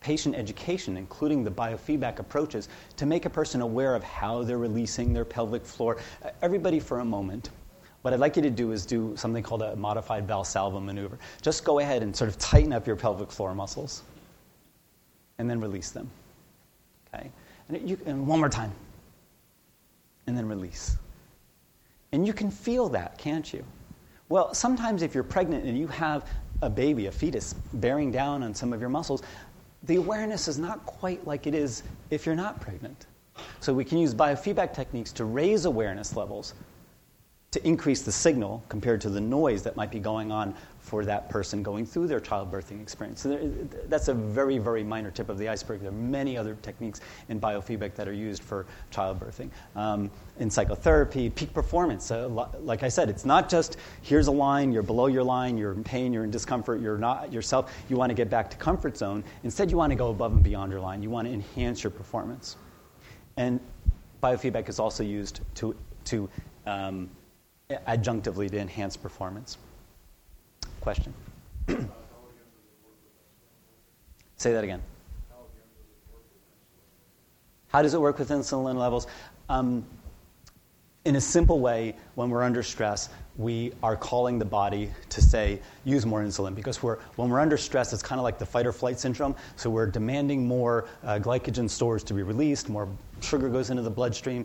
[0.00, 5.12] patient education, including the biofeedback approaches, to make a person aware of how they're releasing
[5.12, 5.98] their pelvic floor.
[6.42, 7.50] Everybody, for a moment,
[8.02, 11.18] what I'd like you to do is do something called a modified Valsalva maneuver.
[11.42, 14.02] Just go ahead and sort of tighten up your pelvic floor muscles
[15.38, 16.10] and then release them.
[17.14, 17.30] Okay?
[17.70, 18.72] And, you, and one more time.
[20.26, 20.96] And then release.
[22.12, 23.64] And you can feel that, can't you?
[24.28, 26.28] Well, sometimes if you're pregnant and you have
[26.62, 29.22] a baby, a fetus, bearing down on some of your muscles,
[29.84, 33.06] the awareness is not quite like it is if you're not pregnant.
[33.60, 36.54] So we can use biofeedback techniques to raise awareness levels
[37.50, 41.28] to increase the signal compared to the noise that might be going on for that
[41.28, 43.22] person going through their childbirthing experience.
[43.22, 43.50] So
[43.88, 45.80] that's a very, very minor tip of the iceberg.
[45.80, 49.50] There are many other techniques in biofeedback that are used for childbirthing.
[49.74, 52.28] Um, in psychotherapy, peak performance, uh,
[52.60, 55.82] like I said, it's not just here's a line, you're below your line, you're in
[55.82, 57.72] pain, you're in discomfort, you're not yourself.
[57.88, 59.24] You want to get back to comfort zone.
[59.42, 61.02] Instead, you want to go above and beyond your line.
[61.02, 62.56] You want to enhance your performance.
[63.36, 63.58] And
[64.22, 65.74] biofeedback is also used to,
[66.04, 66.28] to
[66.66, 67.10] um,
[67.86, 69.58] adjunctively to enhance performance.
[70.80, 71.14] Question?
[74.36, 74.82] Say that again.
[77.68, 79.06] How does it work with insulin levels?
[79.48, 79.84] Um,
[81.04, 85.60] in a simple way, when we're under stress, we are calling the body to say,
[85.84, 86.54] use more insulin.
[86.54, 89.34] Because we're, when we're under stress, it's kind of like the fight or flight syndrome.
[89.56, 92.88] So we're demanding more uh, glycogen stores to be released, more
[93.22, 94.44] sugar goes into the bloodstream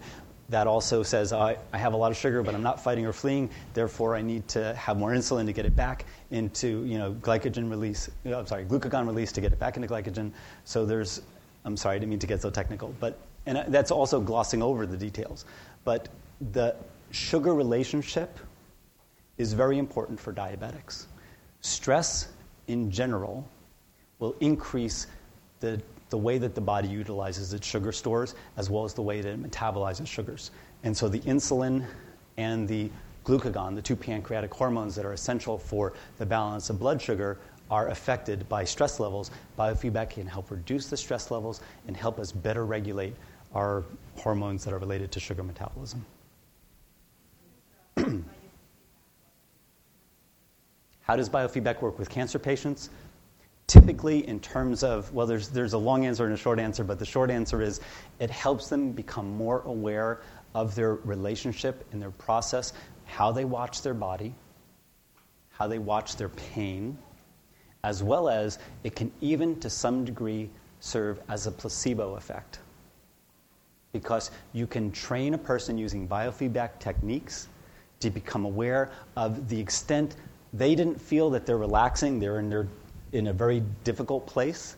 [0.49, 3.13] that also says, I, I have a lot of sugar, but I'm not fighting or
[3.13, 7.13] fleeing, therefore I need to have more insulin to get it back into, you know,
[7.13, 10.31] glycogen release, uh, I'm sorry, glucagon release to get it back into glycogen.
[10.63, 11.21] So there's,
[11.63, 13.17] I'm sorry, I didn't mean to get so technical, but,
[13.47, 15.45] and uh, that's also glossing over the details.
[15.83, 16.09] But
[16.51, 16.75] the
[17.11, 18.37] sugar relationship
[19.37, 21.05] is very important for diabetics.
[21.61, 22.29] Stress
[22.67, 23.47] in general
[24.19, 25.07] will increase
[25.59, 29.21] the the way that the body utilizes its sugar stores as well as the way
[29.21, 30.51] that it metabolizes sugars.
[30.83, 31.85] And so the insulin
[32.37, 32.91] and the
[33.23, 37.39] glucagon, the two pancreatic hormones that are essential for the balance of blood sugar,
[37.71, 39.31] are affected by stress levels.
[39.57, 43.15] Biofeedback can help reduce the stress levels and help us better regulate
[43.55, 43.83] our
[44.17, 46.05] hormones that are related to sugar metabolism.
[51.01, 52.89] How does biofeedback work with cancer patients?
[53.67, 56.99] Typically in terms of well there's, there's a long answer and a short answer but
[56.99, 57.81] the short answer is
[58.19, 60.21] it helps them become more aware
[60.53, 62.73] of their relationship and their process
[63.05, 64.33] how they watch their body
[65.49, 66.97] how they watch their pain
[67.85, 70.49] as well as it can even to some degree
[70.79, 72.59] serve as a placebo effect.
[73.93, 77.47] Because you can train a person using biofeedback techniques
[77.99, 80.15] to become aware of the extent
[80.51, 82.67] they didn't feel that they're relaxing they're in their
[83.15, 84.75] in a very difficult place,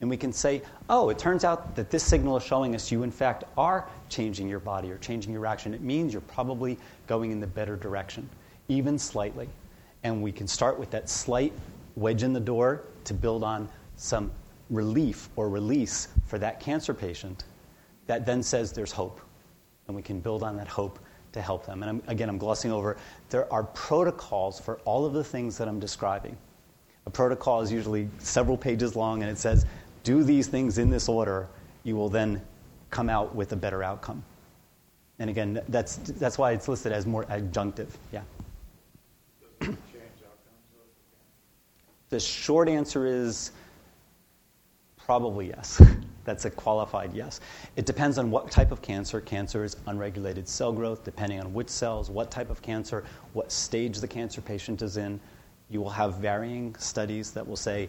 [0.00, 3.02] and we can say, oh, it turns out that this signal is showing us you,
[3.02, 5.74] in fact, are changing your body or changing your action.
[5.74, 8.28] It means you're probably going in the better direction,
[8.68, 9.48] even slightly.
[10.02, 11.52] And we can start with that slight
[11.96, 14.30] wedge in the door to build on some
[14.70, 17.44] relief or release for that cancer patient
[18.06, 19.20] that then says there's hope.
[19.86, 20.98] And we can build on that hope
[21.32, 21.82] to help them.
[21.82, 22.96] And I'm, again, I'm glossing over.
[23.28, 26.36] There are protocols for all of the things that I'm describing.
[27.06, 29.66] A protocol is usually several pages long, and it says,
[30.04, 31.48] do these things in this order.
[31.84, 32.40] You will then
[32.90, 34.22] come out with a better outcome.
[35.18, 37.88] And again, that's, that's why it's listed as more adjunctive.
[38.12, 38.22] Yeah.
[42.08, 43.52] the short answer is
[44.96, 45.82] probably yes.
[46.24, 47.40] That's a qualified yes.
[47.76, 49.20] It depends on what type of cancer.
[49.20, 53.98] Cancer is unregulated cell growth, depending on which cells, what type of cancer, what stage
[53.98, 55.18] the cancer patient is in.
[55.70, 57.88] You will have varying studies that will say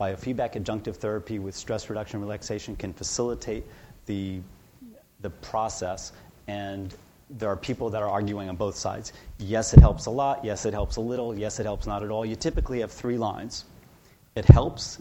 [0.00, 3.64] biofeedback adjunctive therapy with stress reduction relaxation can facilitate
[4.06, 4.40] the,
[5.20, 6.12] the process.
[6.48, 6.94] And
[7.30, 9.12] there are people that are arguing on both sides.
[9.38, 10.44] Yes, it helps a lot.
[10.44, 11.38] Yes, it helps a little.
[11.38, 12.26] Yes, it helps not at all.
[12.26, 13.64] You typically have three lines
[14.36, 14.98] it helps,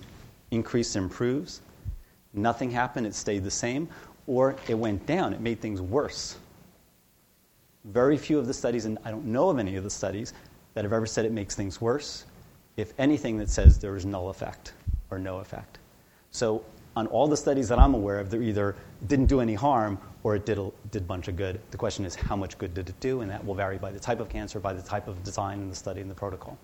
[0.51, 1.61] increase, improves.
[2.33, 3.87] Nothing happened, it stayed the same.
[4.27, 6.37] Or it went down, it made things worse.
[7.85, 10.33] Very few of the studies, and I don't know of any of the studies,
[10.79, 12.23] that have ever said it makes things worse.
[12.77, 14.71] If anything, that says there is null effect
[15.11, 15.77] or no effect.
[16.31, 16.63] So,
[16.95, 18.77] on all the studies that I'm aware of, they either
[19.07, 21.59] didn't do any harm or it did a, did a bunch of good.
[21.71, 23.19] The question is, how much good did it do?
[23.19, 25.67] And that will vary by the type of cancer, by the type of design in
[25.67, 26.57] the study and the protocol.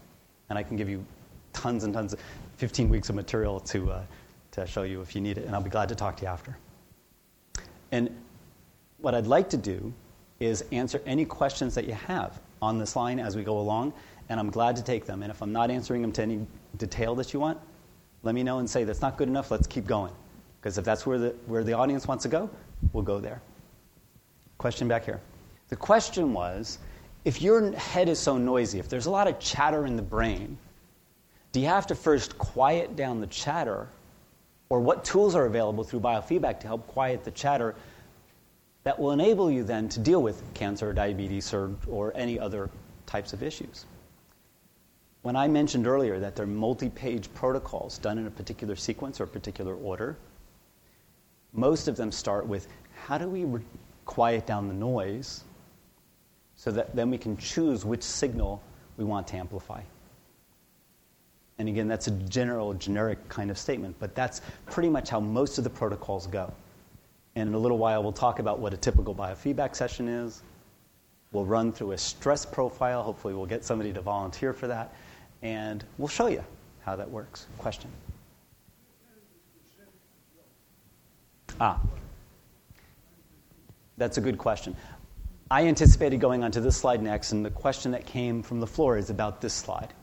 [0.49, 1.05] And I can give you
[1.51, 2.21] tons and tons, of,
[2.55, 4.01] 15 weeks of material to, uh,
[4.51, 6.29] to show you if you need it, and I'll be glad to talk to you
[6.29, 6.55] after.
[7.91, 8.15] And
[8.99, 9.91] what I'd like to do
[10.39, 13.93] is answer any questions that you have on this line as we go along,
[14.29, 15.23] and I'm glad to take them.
[15.23, 16.45] And if I'm not answering them to any
[16.77, 17.59] detail that you want,
[18.23, 20.13] let me know and say that's not good enough, let's keep going.
[20.59, 22.49] Because if that's where the, where the audience wants to go,
[22.91, 23.41] we'll go there.
[24.57, 25.21] Question back here.
[25.69, 26.79] The question was
[27.23, 30.57] if your head is so noisy, if there's a lot of chatter in the brain,
[31.51, 33.87] do you have to first quiet down the chatter?
[34.69, 37.75] Or what tools are available through biofeedback to help quiet the chatter
[38.85, 42.69] that will enable you then to deal with cancer diabetes or, or any other
[43.07, 43.85] types of issues.
[45.23, 49.19] When I mentioned earlier that there are multi page protocols done in a particular sequence
[49.19, 50.15] or particular order,
[51.51, 52.67] most of them start with
[53.07, 53.61] how do we re-
[54.05, 55.43] quiet down the noise
[56.55, 58.61] so that then we can choose which signal
[58.97, 59.81] we want to amplify.
[61.57, 65.57] And again, that's a general, generic kind of statement, but that's pretty much how most
[65.57, 66.53] of the protocols go.
[67.35, 70.41] And in a little while, we'll talk about what a typical biofeedback session is.
[71.31, 73.03] We'll run through a stress profile.
[73.03, 74.93] Hopefully, we'll get somebody to volunteer for that.
[75.41, 76.43] And we'll show you
[76.83, 77.47] how that works.
[77.57, 77.91] Question?
[81.59, 81.79] Ah,
[83.97, 84.75] that's a good question.
[85.49, 88.67] I anticipated going on to this slide next, and the question that came from the
[88.67, 89.93] floor is about this slide.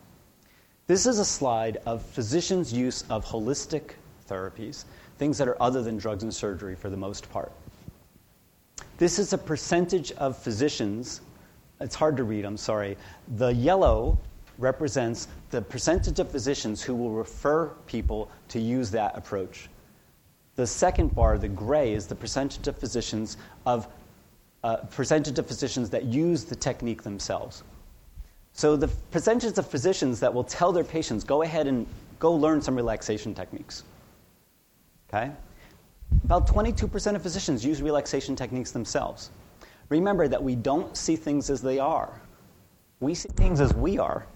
[0.86, 3.92] This is a slide of physicians' use of holistic
[4.28, 4.84] therapies,
[5.22, 7.52] things that are other than drugs and surgery for the most part.
[8.98, 11.20] This is a percentage of physicians.
[11.80, 12.96] It's hard to read, I'm sorry.
[13.36, 14.18] The yellow
[14.58, 19.68] represents the percentage of physicians who will refer people to use that approach.
[20.56, 23.86] The second bar, the gray, is the percentage of physicians of
[24.64, 27.62] uh, percentage of physicians that use the technique themselves.
[28.54, 31.86] So the percentage of physicians that will tell their patients, go ahead and
[32.18, 33.84] go learn some relaxation techniques.
[35.12, 35.30] Okay?
[36.24, 39.30] About 22% of physicians use relaxation techniques themselves.
[39.88, 42.20] Remember that we don't see things as they are.
[43.00, 44.26] We see things as we are.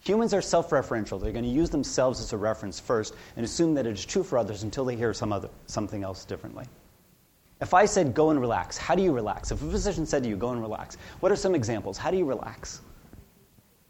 [0.00, 1.18] Humans are self referential.
[1.20, 4.22] They're going to use themselves as a reference first and assume that it is true
[4.22, 6.66] for others until they hear some other, something else differently.
[7.62, 9.50] If I said, go and relax, how do you relax?
[9.50, 11.96] If a physician said to you, go and relax, what are some examples?
[11.96, 12.82] How do you relax?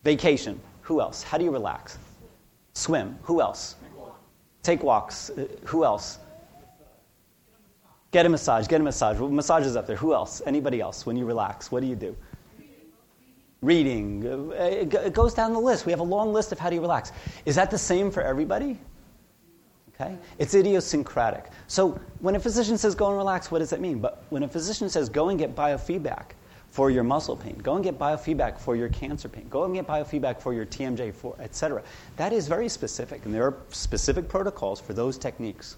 [0.05, 0.61] Vacation.
[0.83, 1.23] Who else?
[1.23, 1.99] How do you relax?
[2.75, 3.19] Swim.
[3.23, 3.75] Who else?
[4.65, 5.31] Take walks.
[5.31, 6.19] Uh, who else?
[8.11, 8.67] Get a massage.
[8.67, 9.19] Get a massage.
[9.19, 9.97] Well, massage is up there.
[9.97, 10.43] Who else?
[10.47, 11.07] Anybody else?
[11.07, 12.17] When you relax, what do you do?
[13.61, 14.27] Reading.
[14.27, 15.87] Uh, it goes down the list.
[15.87, 17.13] We have a long list of how do you relax.
[17.45, 18.79] Is that the same for everybody?
[19.95, 20.17] Okay?
[20.39, 21.51] It's idiosyncratic.
[21.67, 24.01] So when a physician says go and relax, what does that mean?
[24.01, 26.33] But when a physician says go and get biofeedback
[26.75, 29.87] for your muscle pain, go and get biofeedback for your cancer pain, go and get
[29.87, 31.81] biofeedback for your TMJ, for, et cetera,
[32.17, 33.25] that is very specific.
[33.25, 35.77] And there are specific protocols for those techniques.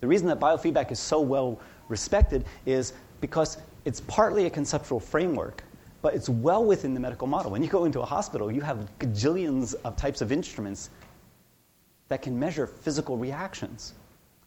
[0.00, 5.62] The reason that biofeedback is so well respected is because it's partly a conceptual framework,
[6.00, 7.50] but it's well within the medical model.
[7.50, 10.88] When you go into a hospital, you have gajillions of types of instruments
[12.08, 13.92] that can measure physical reactions.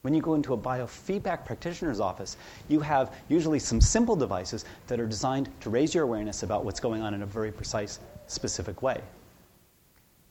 [0.02, 2.36] When you go into a biofeedback practitioner's office,
[2.68, 6.80] you have usually some simple devices that are designed to raise your awareness about what's
[6.80, 9.00] going on in a very precise, specific way.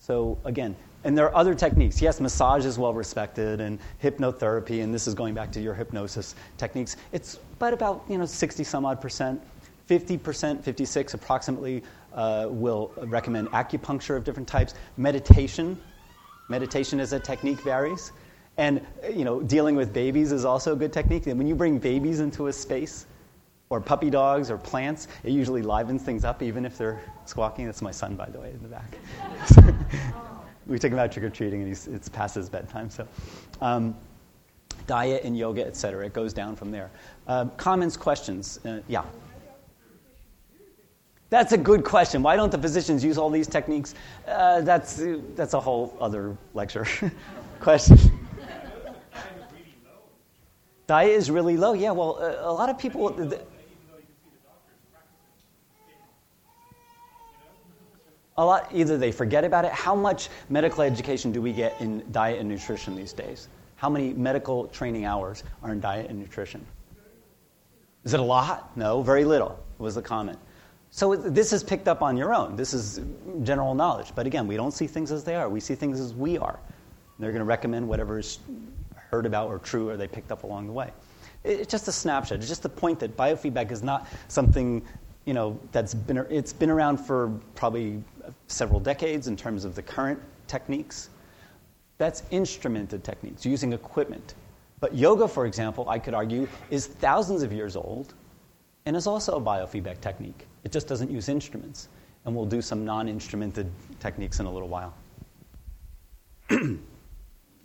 [0.00, 2.02] So, again, and there are other techniques.
[2.02, 6.34] Yes, massage is well respected, and hypnotherapy, and this is going back to your hypnosis
[6.58, 6.96] techniques.
[7.12, 9.40] It's but about you know 60 some odd percent,
[9.86, 14.74] 50 percent, 56 approximately uh, will recommend acupuncture of different types.
[14.96, 15.78] Meditation
[16.50, 18.10] Meditation as a technique varies.
[18.60, 21.26] And you know, dealing with babies is also a good technique.
[21.26, 23.06] And when you bring babies into a space,
[23.70, 27.66] or puppy dogs or plants, it usually livens things up, even if they're squawking.
[27.66, 28.98] That's my son, by the way, in the back.
[30.66, 32.90] we took him out trick or treating, and he's, it's past his bedtime.
[32.90, 33.06] So,
[33.60, 33.96] um,
[34.88, 36.04] diet and yoga, etc.
[36.04, 36.90] It goes down from there.
[37.28, 38.58] Uh, comments, questions?
[38.66, 39.04] Uh, yeah.
[41.30, 42.24] That's a good question.
[42.24, 43.94] Why don't the physicians use all these techniques?
[44.26, 45.00] Uh, that's,
[45.36, 46.86] that's a whole other lecture.
[47.60, 47.98] question.
[50.90, 51.72] Diet is really low.
[51.72, 53.16] Yeah, well, a, a lot of people.
[58.36, 59.70] a lot, either they forget about it.
[59.70, 63.46] How much medical education do we get in diet and nutrition these days?
[63.76, 66.66] How many medical training hours are in diet and nutrition?
[68.02, 68.76] Is it a lot?
[68.76, 70.40] No, very little, was the comment.
[70.90, 72.56] So this is picked up on your own.
[72.56, 73.00] This is
[73.44, 74.12] general knowledge.
[74.16, 75.48] But again, we don't see things as they are.
[75.48, 76.58] We see things as we are.
[77.20, 78.40] They're going to recommend whatever is
[79.10, 80.90] heard about or true or they picked up along the way.
[81.44, 82.38] It's just a snapshot.
[82.38, 84.82] It's just the point that biofeedback is not something
[85.26, 88.02] you know that's been it's been around for probably
[88.46, 91.10] several decades in terms of the current techniques.
[91.98, 94.34] That's instrumented techniques using equipment.
[94.80, 98.14] But yoga, for example, I could argue, is thousands of years old
[98.86, 100.46] and is also a biofeedback technique.
[100.64, 101.88] It just doesn't use instruments.
[102.24, 103.66] And we'll do some non instrumented
[103.98, 104.94] techniques in a little while.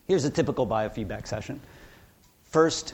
[0.08, 1.60] Here's a typical biofeedback session.
[2.44, 2.94] First,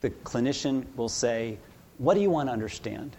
[0.00, 1.58] the clinician will say,
[1.98, 3.16] What do you want to understand?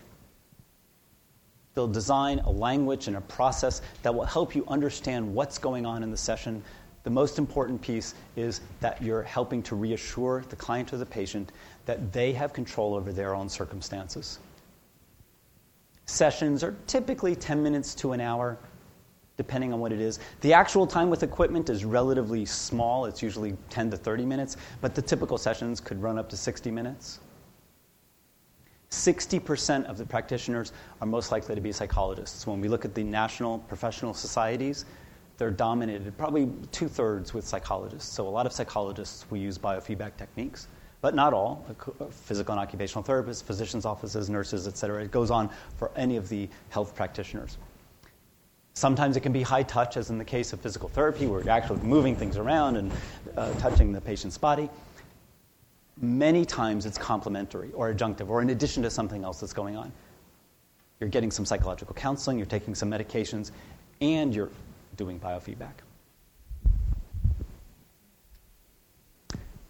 [1.76, 6.04] They'll design a language and a process that will help you understand what's going on
[6.04, 6.64] in the session.
[7.04, 11.51] The most important piece is that you're helping to reassure the client or the patient
[11.86, 14.39] that they have control over their own circumstances.
[16.06, 18.58] Sessions are typically 10 minutes to an hour,
[19.38, 20.20] depending on what it is.
[20.42, 24.94] The actual time with equipment is relatively small, it's usually 10 to 30 minutes, but
[24.96, 27.20] the typical sessions could run up to 60 minutes.
[28.92, 30.72] 60% of the practitioners
[31.02, 32.46] are most likely to be psychologists.
[32.46, 34.86] When we look at the national professional societies,
[35.38, 38.14] they're dominated probably two thirds with psychologists.
[38.14, 40.68] So, a lot of psychologists will use biofeedback techniques,
[41.02, 41.66] but not all.
[42.12, 45.04] Physical and occupational therapists, physicians' offices, nurses, et cetera.
[45.04, 47.58] It goes on for any of the health practitioners.
[48.74, 51.52] Sometimes it can be high touch, as in the case of physical therapy, where you're
[51.52, 52.92] actually moving things around and
[53.38, 54.70] uh, touching the patient's body.
[56.02, 59.92] Many times it's complementary or adjunctive or in addition to something else that's going on.
[61.00, 63.52] You're getting some psychological counseling, you're taking some medications,
[64.02, 64.50] and you're
[64.98, 65.74] doing biofeedback.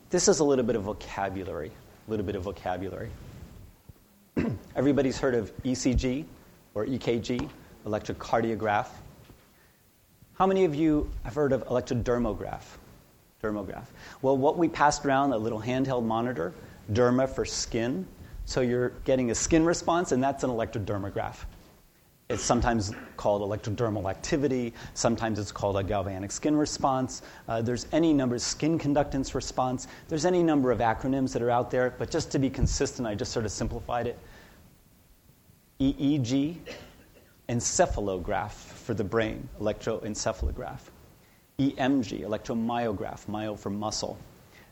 [0.09, 1.71] This is a little bit of vocabulary,
[2.07, 3.09] a little bit of vocabulary.
[4.75, 6.25] Everybody's heard of ECG
[6.73, 7.49] or EKG,
[7.85, 8.87] electrocardiograph.
[10.33, 12.63] How many of you have heard of electrodermograph?
[13.41, 13.87] Dermograph.
[14.21, 16.53] Well, what we passed around, a little handheld monitor,
[16.91, 18.07] derma for skin.
[18.45, 21.37] So you're getting a skin response, and that's an electrodermograph.
[22.29, 24.73] It's sometimes called electrodermal activity.
[24.93, 27.21] Sometimes it's called a galvanic skin response.
[27.47, 29.87] Uh, there's any number of skin conductance response.
[30.07, 33.13] There's any number of acronyms that are out there, but just to be consistent, I
[33.13, 34.17] just sort of simplified it.
[35.79, 36.57] EEG,
[37.53, 40.79] encephalograph for the brain, electroencephalograph.
[41.59, 44.17] EMG, electromyograph, myo for muscle.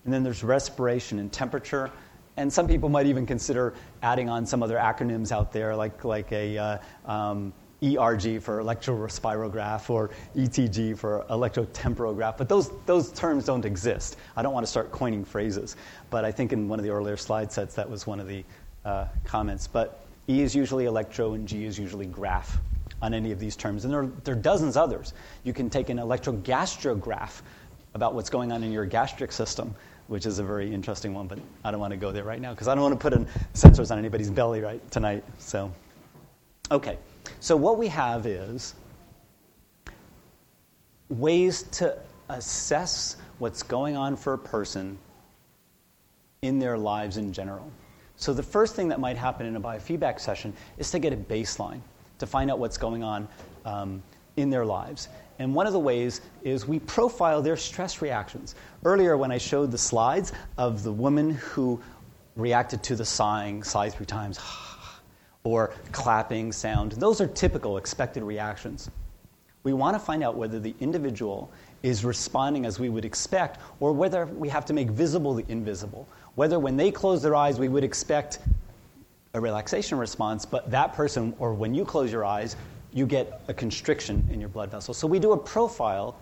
[0.04, 1.92] And then there's respiration and temperature.
[2.38, 6.32] And some people might even consider adding on some other acronyms out there, like, like
[6.32, 7.54] a uh, um,
[7.84, 12.36] ERG for electrorespirograph or ETG for electrotemporograph.
[12.38, 14.18] But those, those terms don't exist.
[14.36, 15.76] I don't want to start coining phrases.
[16.10, 18.44] But I think in one of the earlier slide sets, that was one of the
[18.86, 19.68] uh, comments.
[19.68, 22.58] But E is usually electro and G is usually graph
[23.02, 23.84] on any of these terms.
[23.86, 25.14] And there are, there are dozens others.
[25.44, 27.42] You can take an electrogastrograph
[27.94, 29.76] about what's going on in your gastric system,
[30.08, 32.52] which is a very interesting one, but I don't want to go there right now
[32.52, 35.24] because I don't want to put in sensors on anybody's belly right tonight.
[35.40, 35.72] So,
[36.70, 36.98] okay.
[37.40, 38.76] So what we have is
[41.10, 41.98] ways to
[42.30, 44.98] assess what's going on for a person
[46.42, 47.70] in their lives in general.
[48.16, 51.18] So the first thing that might happen in a biofeedback session is to get a
[51.18, 51.82] baseline
[52.22, 53.28] to find out what's going on
[53.66, 54.02] um,
[54.38, 55.10] in their lives.
[55.40, 58.56] And one of the ways is we profile their stress reactions.
[58.86, 61.82] Earlier, when I showed the slides of the woman who
[62.36, 64.40] reacted to the sighing, sigh three times,
[65.44, 68.90] or clapping sound, those are typical expected reactions.
[69.64, 71.52] We want to find out whether the individual
[71.84, 76.08] is responding as we would expect, or whether we have to make visible the invisible.
[76.36, 78.40] Whether when they close their eyes, we would expect
[79.34, 82.56] a relaxation response, but that person, or when you close your eyes,
[82.94, 84.98] you get a constriction in your blood vessels.
[84.98, 86.18] So we do a profile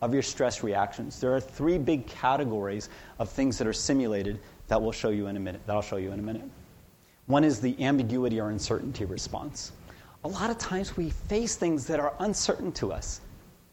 [0.00, 1.20] of your stress reactions.
[1.20, 2.88] There are three big categories
[3.18, 5.60] of things that are simulated that we'll show you in a minute.
[5.66, 6.44] That I'll show you in a minute.
[7.26, 9.72] One is the ambiguity or uncertainty response.
[10.24, 13.20] A lot of times we face things that are uncertain to us.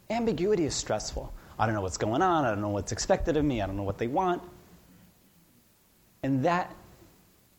[0.10, 1.34] Ambiguity is stressful.
[1.58, 2.44] I don't know what's going on.
[2.44, 3.62] I don't know what's expected of me.
[3.62, 4.42] I don't know what they want.
[6.24, 6.74] And that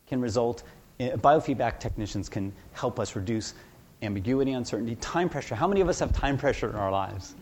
[0.07, 0.63] can result
[0.99, 3.53] Eh, biofeedback technicians can help us reduce
[4.01, 5.55] ambiguity, uncertainty, time pressure.
[5.55, 7.35] How many of us have time pressure in our lives?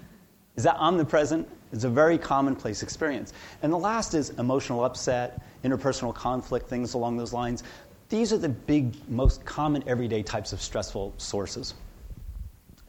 [0.56, 1.48] Is that omnipresent?
[1.72, 3.34] It's a very commonplace experience.
[3.64, 7.64] And the last is emotional upset, interpersonal conflict, things along those lines.
[8.10, 11.74] These are the big, most common everyday types of stressful sources.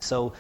[0.01, 0.33] So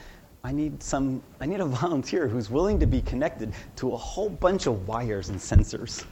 [0.44, 4.28] I need some I need a volunteer who's willing to be connected to a whole
[4.28, 6.04] bunch of wires and sensors.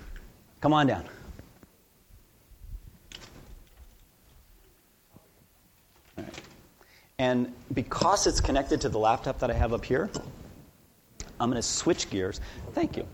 [0.61, 1.05] Come on down.
[7.19, 10.09] And because it's connected to the laptop that I have up here,
[11.39, 12.41] I'm going to switch gears.
[12.73, 13.07] Thank you.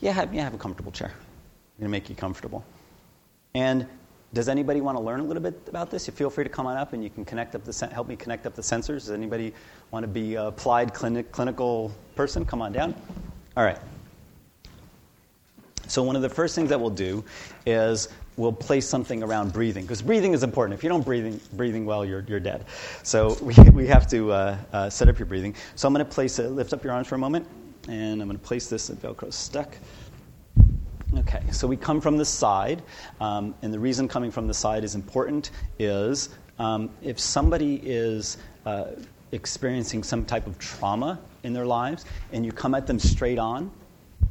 [0.00, 1.08] Yeah, have, yeah, have a comfortable chair.
[1.08, 2.64] I'm going to make you comfortable.
[3.54, 3.86] And
[4.34, 6.06] does anybody want to learn a little bit about this?
[6.06, 8.16] You feel free to come on up and you can connect up the help me
[8.16, 9.00] connect up the sensors.
[9.00, 9.54] Does anybody
[9.90, 12.44] want to be a applied clinic, clinical person?
[12.44, 12.94] Come on down.
[13.56, 13.78] All right.
[15.88, 17.24] So one of the first things that we'll do
[17.64, 20.78] is we'll place something around breathing because breathing is important.
[20.78, 22.64] If you don't breathing breathing well, you're you're dead.
[23.02, 25.54] So we we have to uh, uh, set up your breathing.
[25.74, 26.50] So I'm going to place it.
[26.50, 27.46] Lift up your arms for a moment,
[27.88, 28.90] and I'm going to place this.
[28.90, 29.76] at Velcro stuck.
[31.18, 32.82] Okay, so we come from the side,
[33.20, 38.38] um, and the reason coming from the side is important is um, if somebody is
[38.66, 38.86] uh,
[39.30, 43.70] experiencing some type of trauma in their lives, and you come at them straight on,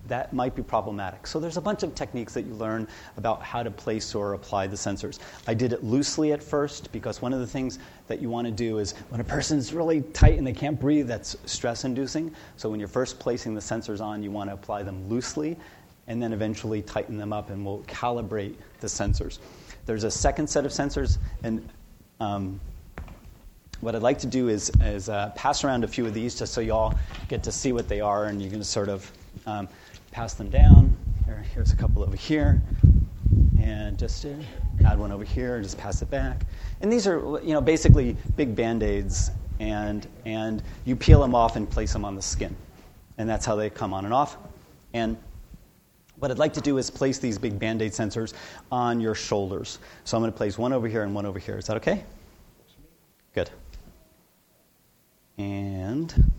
[0.08, 1.28] that might be problematic.
[1.28, 2.88] So there's a bunch of techniques that you learn
[3.18, 5.20] about how to place or apply the sensors.
[5.48, 8.52] I did it loosely at first because one of the things that you want to
[8.52, 12.34] do is when a person's really tight and they can't breathe, that's stress inducing.
[12.58, 15.58] So when you're first placing the sensors on, you want to apply them loosely
[16.08, 19.40] and then eventually tighten them up, and we'll calibrate the sensors.
[19.86, 21.68] There's a second set of sensors, and
[22.20, 22.60] um,
[23.82, 26.54] what I'd like to do is, is uh, pass around a few of these just
[26.54, 26.94] so you all
[27.28, 29.12] get to see what they are, and you can sort of
[29.48, 29.68] um,
[30.16, 30.96] pass them down.
[31.26, 32.62] Here, here's a couple over here,
[33.62, 34.30] and just uh,
[34.86, 36.46] add one over here, just pass it back.
[36.80, 41.58] And these are, you know, basically big band aids, and and you peel them off
[41.58, 42.56] and place them on the skin,
[43.18, 44.38] and that's how they come on and off.
[44.94, 45.18] And
[46.20, 48.34] what I'd like to do is place these big band aid sensors
[48.72, 49.80] on your shoulders.
[50.06, 51.58] So I'm going to place one over here and one over here.
[51.58, 52.06] Is that okay?
[53.34, 53.50] Good.
[55.38, 56.32] And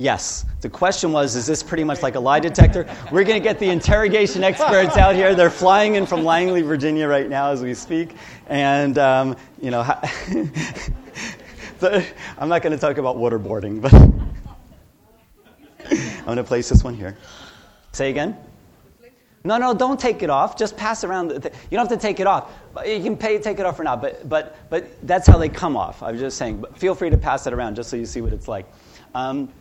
[0.00, 0.46] Yes.
[0.62, 2.86] The question was Is this pretty much like a lie detector?
[3.12, 5.34] We're going to get the interrogation experts out here.
[5.34, 8.16] They're flying in from Langley, Virginia right now as we speak.
[8.48, 9.82] And, um, you know,
[11.82, 13.92] I'm not going to talk about waterboarding, but
[15.90, 17.18] I'm going to place this one here.
[17.92, 18.38] Say again?
[19.44, 20.56] No, no, don't take it off.
[20.56, 21.28] Just pass around.
[21.28, 22.50] The th- you don't have to take it off.
[22.86, 25.76] You can pay, take it off or not, but, but, but that's how they come
[25.76, 26.02] off.
[26.02, 26.62] I was just saying.
[26.62, 28.64] But feel free to pass it around just so you see what it's like.
[29.14, 29.52] Um,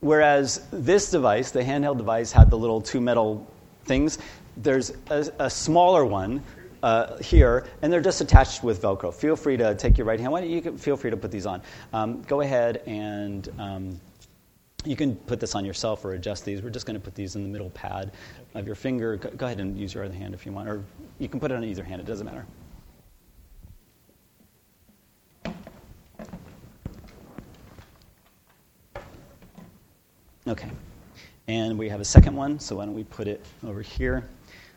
[0.00, 3.46] whereas this device, the handheld device, had the little two metal
[3.84, 4.18] things,
[4.56, 6.42] there's a, a smaller one
[6.82, 9.12] uh, here, and they're just attached with Velcro.
[9.12, 10.32] Feel free to take your right hand.
[10.32, 11.62] Why don't you feel free to put these on?
[11.92, 13.48] Um, go ahead and.
[13.58, 14.00] Um,
[14.84, 16.62] you can put this on yourself or adjust these.
[16.62, 18.12] We're just going to put these in the middle pad
[18.54, 19.16] of your finger.
[19.16, 20.82] Go, go ahead and use your other hand if you want, or
[21.18, 22.00] you can put it on either hand.
[22.00, 22.46] It doesn't matter.
[30.50, 30.68] Okay.
[31.46, 34.28] And we have a second one, so why don't we put it over here?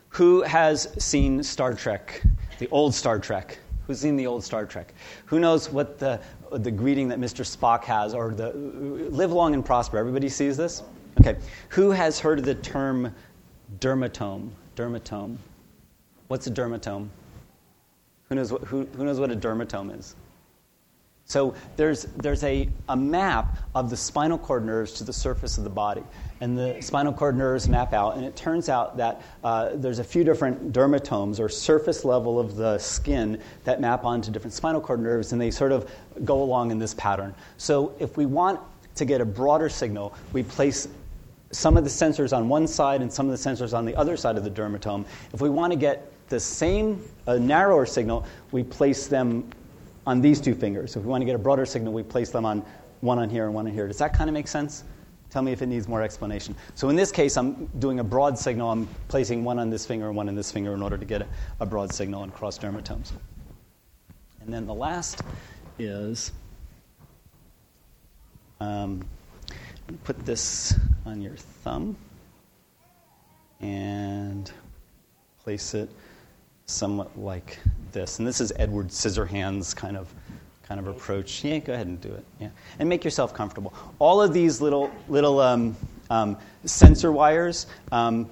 [0.09, 2.21] Who has seen Star Trek,
[2.59, 3.57] the old Star Trek?
[3.87, 4.93] Who's seen the old Star Trek?
[5.25, 6.21] Who knows what the,
[6.51, 7.43] the greeting that Mr.
[7.43, 9.97] Spock has, or the live long and prosper?
[9.97, 10.83] Everybody sees this?
[11.19, 11.39] Okay.
[11.69, 13.13] Who has heard of the term
[13.79, 14.51] dermatome?
[14.75, 15.37] Dermatome.
[16.27, 17.09] What's a dermatome?
[18.29, 20.15] Who knows what, who, who knows what a dermatome is?
[21.33, 25.63] So there's, there's a, a map of the spinal cord nerves to the surface of
[25.63, 26.03] the body.
[26.41, 30.03] And the spinal cord nerves map out, and it turns out that uh, there's a
[30.03, 34.99] few different dermatomes, or surface level of the skin, that map onto different spinal cord
[34.99, 35.89] nerves, and they sort of
[36.23, 37.33] go along in this pattern.
[37.57, 38.59] So if we want
[38.93, 40.87] to get a broader signal, we place
[41.49, 44.17] some of the sensors on one side and some of the sensors on the other
[44.17, 45.03] side of the dermatome.
[45.33, 49.49] If we want to get the same, a narrower signal, we place them
[50.05, 50.91] on these two fingers.
[50.91, 52.65] So if we want to get a broader signal, we place them on
[53.01, 53.87] one on here and one on here.
[53.87, 54.83] Does that kind of make sense?
[55.29, 56.55] Tell me if it needs more explanation.
[56.75, 58.69] So in this case, I'm doing a broad signal.
[58.69, 61.23] I'm placing one on this finger and one on this finger in order to get
[61.23, 61.27] a,
[61.59, 63.11] a broad signal on cross dermatomes.
[64.41, 65.21] And then the last
[65.79, 66.31] is
[68.59, 69.03] um,
[70.03, 70.75] put this
[71.05, 71.97] on your thumb
[73.59, 74.51] and
[75.43, 75.89] place it
[76.73, 77.59] somewhat like
[77.91, 78.19] this.
[78.19, 80.13] And this is Edward Scissorhands kind of
[80.67, 81.43] kind of approach.
[81.43, 82.25] Yeah, go ahead and do it.
[82.39, 83.73] Yeah, and make yourself comfortable.
[83.99, 85.75] All of these little little um,
[86.09, 87.67] um, sensor wires.
[87.91, 88.29] Um,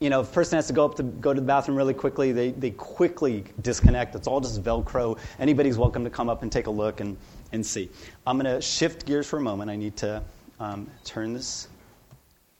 [0.00, 1.94] you know, if a person has to go up to go to the bathroom really
[1.94, 4.16] quickly, they, they quickly disconnect.
[4.16, 5.16] It's all just Velcro.
[5.38, 7.16] Anybody's welcome to come up and take a look and,
[7.52, 7.88] and see.
[8.26, 9.70] I'm going to shift gears for a moment.
[9.70, 10.20] I need to
[10.58, 11.68] um, turn this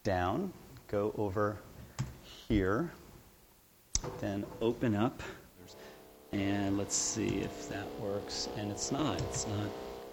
[0.05, 0.53] down,
[0.87, 1.57] go over
[2.49, 2.93] here,
[4.21, 5.23] then open up.
[6.33, 8.49] And let's see if that works.
[8.57, 9.21] And it's not.
[9.21, 9.67] It's not.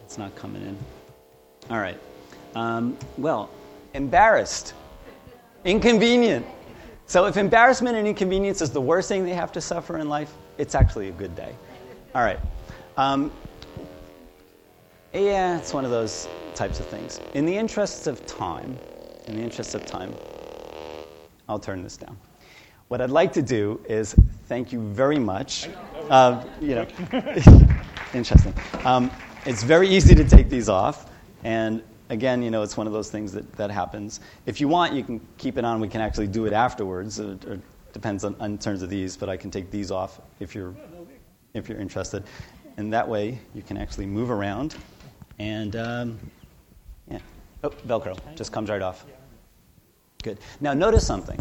[0.04, 0.78] It's not coming in.
[1.70, 2.00] All right.
[2.56, 3.50] Um, well,
[3.94, 4.74] embarrassed,
[5.66, 6.46] inconvenient.
[7.06, 10.34] So if embarrassment and inconvenience is the worst thing they have to suffer in life,
[10.58, 11.54] it's actually a good day.
[12.16, 12.40] All right.
[12.98, 13.32] Um,
[15.14, 17.20] yeah, it's one of those types of things.
[17.34, 18.78] In the interests of time,
[19.28, 20.14] in the interests of time,
[21.48, 22.18] I'll turn this down.
[22.90, 24.16] What I'd like to do is
[24.48, 25.70] thank you very much.
[26.10, 26.88] Uh, you know,
[28.16, 28.52] interesting.
[28.84, 29.12] Um,
[29.46, 31.08] it's very easy to take these off,
[31.44, 34.22] and again, you know, it's one of those things that, that happens.
[34.48, 35.80] If you want, you can keep it on.
[35.80, 37.20] We can actually do it afterwards.
[37.20, 37.62] It, it
[37.94, 40.74] depends on, on terms of these, but I can take these off if you're
[41.54, 42.24] if you're interested,
[42.78, 44.76] and that way you can actually move around,
[45.38, 46.20] and um,
[47.08, 47.20] yeah,
[47.64, 49.06] oh, Velcro just comes right off.
[50.24, 50.40] Good.
[50.60, 51.40] Now notice something.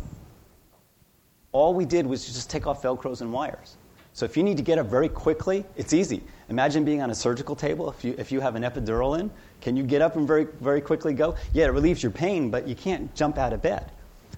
[1.53, 3.77] All we did was just take off Velcros and wires.
[4.12, 6.23] So if you need to get up very quickly, it's easy.
[6.49, 7.89] Imagine being on a surgical table.
[7.89, 9.31] If you, if you have an epidural in,
[9.61, 11.37] can you get up and very, very quickly go?
[11.53, 13.91] Yeah, it relieves your pain, but you can't jump out of bed.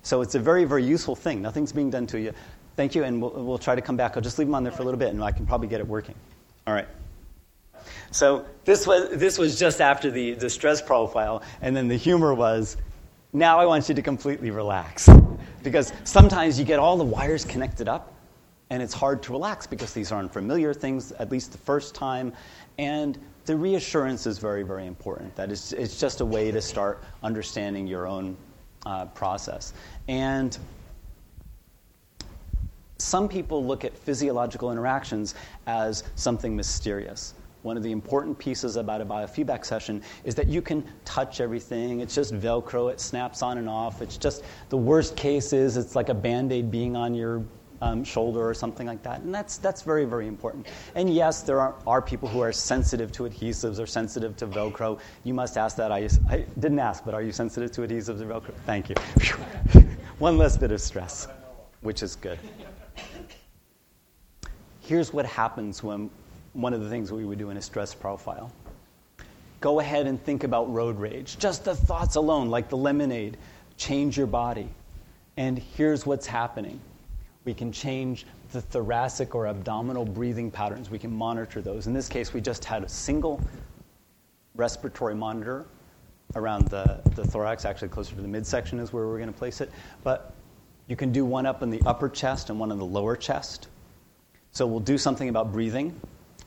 [0.02, 1.40] So it's a very, very useful thing.
[1.42, 2.32] Nothing's being done to you.
[2.76, 4.16] Thank you, and we'll, we'll try to come back.
[4.16, 5.80] I'll just leave them on there for a little bit, and I can probably get
[5.80, 6.14] it working.
[6.66, 6.88] All right.
[8.10, 12.34] So this was, this was just after the, the stress profile, and then the humor
[12.34, 12.76] was
[13.32, 15.08] now I want you to completely relax.
[15.62, 18.14] Because sometimes you get all the wires connected up,
[18.70, 22.32] and it's hard to relax because these are unfamiliar things, at least the first time.
[22.78, 25.34] And the reassurance is very, very important.
[25.36, 28.36] That is, it's just a way to start understanding your own
[28.86, 29.74] uh, process.
[30.08, 30.56] And
[32.98, 35.34] some people look at physiological interactions
[35.66, 37.34] as something mysterious.
[37.62, 42.00] One of the important pieces about a biofeedback session is that you can touch everything.
[42.00, 44.00] It's just Velcro, it snaps on and off.
[44.00, 47.44] It's just the worst case is it's like a band aid being on your
[47.82, 49.20] um, shoulder or something like that.
[49.20, 50.66] And that's, that's very, very important.
[50.94, 54.98] And yes, there are, are people who are sensitive to adhesives or sensitive to Velcro.
[55.24, 55.92] You must ask that.
[55.92, 58.54] I, I didn't ask, but are you sensitive to adhesives or Velcro?
[58.66, 58.96] Thank you.
[60.18, 61.28] One less bit of stress,
[61.80, 62.38] which is good.
[64.80, 66.10] Here's what happens when
[66.52, 68.52] one of the things we would do in a stress profile.
[69.60, 71.38] Go ahead and think about road rage.
[71.38, 73.36] Just the thoughts alone, like the lemonade,
[73.76, 74.68] change your body.
[75.36, 76.80] And here's what's happening
[77.44, 80.90] we can change the thoracic or abdominal breathing patterns.
[80.90, 81.86] We can monitor those.
[81.86, 83.40] In this case, we just had a single
[84.54, 85.64] respiratory monitor
[86.34, 89.60] around the, the thorax, actually closer to the midsection is where we're going to place
[89.60, 89.70] it.
[90.04, 90.34] But
[90.86, 93.68] you can do one up in the upper chest and one in the lower chest.
[94.52, 95.98] So we'll do something about breathing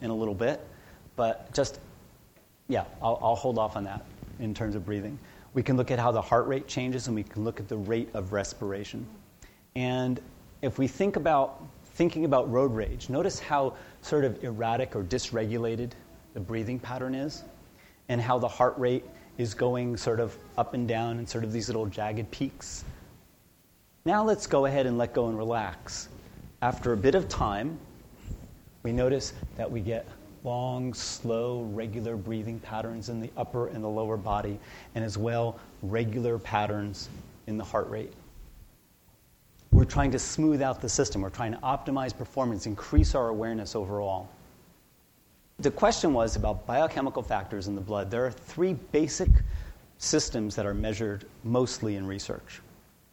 [0.03, 0.61] in a little bit,
[1.15, 1.79] but just,
[2.67, 4.05] yeah, I'll, I'll hold off on that
[4.39, 5.17] in terms of breathing.
[5.55, 7.77] We can look at how the heart rate changes and we can look at the
[7.77, 9.07] rate of respiration.
[9.75, 10.19] And
[10.61, 11.63] if we think about
[11.95, 15.91] thinking about road rage, notice how sort of erratic or dysregulated
[16.33, 17.43] the breathing pattern is,
[18.09, 19.05] and how the heart rate
[19.37, 22.83] is going sort of up and down and sort of these little jagged peaks.
[24.05, 26.09] Now let's go ahead and let go and relax.
[26.61, 27.77] After a bit of time,
[28.83, 30.05] we notice that we get
[30.43, 34.59] long, slow, regular breathing patterns in the upper and the lower body,
[34.93, 37.09] and as well, regular patterns
[37.47, 38.11] in the heart rate.
[39.71, 41.21] We're trying to smooth out the system.
[41.21, 44.29] We're trying to optimize performance, increase our awareness overall.
[45.59, 48.11] The question was about biochemical factors in the blood.
[48.11, 49.29] There are three basic
[49.97, 52.61] systems that are measured mostly in research.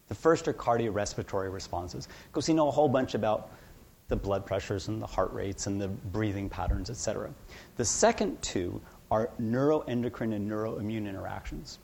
[0.09, 3.51] The first are cardiorespiratory responses, because we know a whole bunch about
[4.11, 7.31] the blood pressures and the heart rates and the breathing patterns, et cetera.
[7.77, 11.79] The second two are neuroendocrine and neuroimmune interactions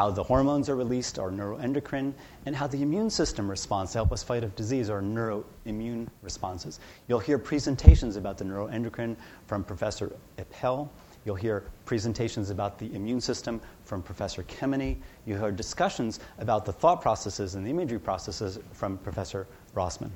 [0.00, 2.14] how the hormones are released are neuroendocrine,
[2.46, 6.80] and how the immune system responds to help us fight a disease are neuroimmune responses.
[7.06, 9.14] You'll hear presentations about the neuroendocrine
[9.46, 10.88] from Professor Epel.
[11.26, 14.96] You'll hear presentations about the immune system from Professor Kemeny.
[15.26, 20.10] You'll hear discussions about the thought processes and the imagery processes from Professor Rossman.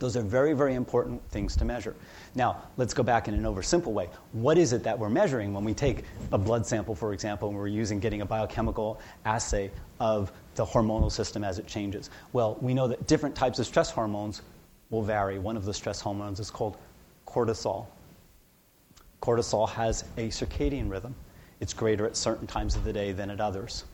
[0.00, 1.94] Those are very, very important things to measure.
[2.34, 4.08] Now, let's go back in an oversimple way.
[4.32, 7.56] What is it that we're measuring when we take a blood sample, for example, and
[7.56, 9.70] we're using getting a biochemical assay
[10.00, 12.08] of the hormonal system as it changes?
[12.32, 14.40] Well, we know that different types of stress hormones
[14.88, 15.38] will vary.
[15.38, 16.78] One of the stress hormones is called
[17.26, 17.86] cortisol.
[19.20, 21.14] Cortisol has a circadian rhythm.
[21.60, 23.84] It's greater at certain times of the day than at others.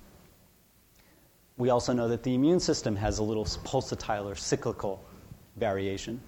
[1.56, 5.02] We also know that the immune system has a little pulsatile or cyclical
[5.56, 6.20] variation.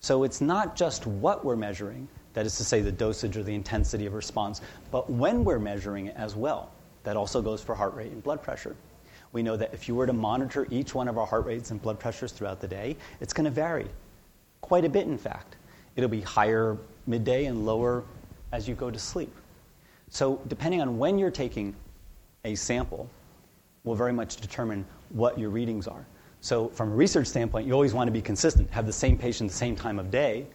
[0.00, 3.54] So it's not just what we're measuring, that is to say, the dosage or the
[3.54, 6.70] intensity of response, but when we're measuring it as well.
[7.04, 8.74] That also goes for heart rate and blood pressure.
[9.32, 11.80] We know that if you were to monitor each one of our heart rates and
[11.80, 13.86] blood pressures throughout the day, it's going to vary
[14.60, 15.56] quite a bit, in fact.
[15.94, 16.76] It'll be higher
[17.06, 18.02] midday and lower
[18.50, 19.34] as you go to sleep.
[20.10, 21.74] So, depending on when you're taking
[22.44, 23.08] a sample,
[23.84, 26.04] will very much determine what your readings are.
[26.40, 29.50] So, from a research standpoint, you always want to be consistent, have the same patient
[29.50, 30.46] the same time of day,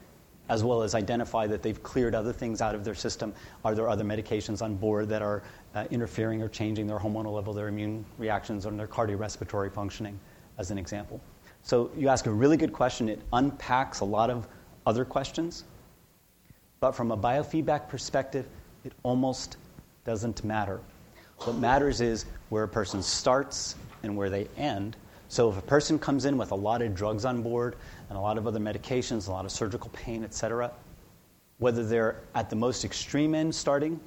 [0.50, 3.34] as well as identify that they've cleared other things out of their system.
[3.66, 5.44] Are there other medications on board that are
[5.76, 10.20] uh, interfering or changing their hormonal level, their immune reactions, or their cardiorespiratory functioning,
[10.58, 11.20] as an example?
[11.64, 13.10] So, you ask a really good question.
[13.10, 14.48] It unpacks a lot of
[14.86, 15.66] other questions.
[16.80, 18.48] But from a biofeedback perspective,
[18.84, 19.58] it almost
[20.04, 20.80] doesn't matter.
[21.40, 24.96] What matters is where a person starts and where they end
[25.32, 27.78] so if a person comes in with a lot of drugs on board
[28.10, 30.70] and a lot of other medications, a lot of surgical pain, etc.,
[31.60, 33.98] whether they're at the most extreme end starting,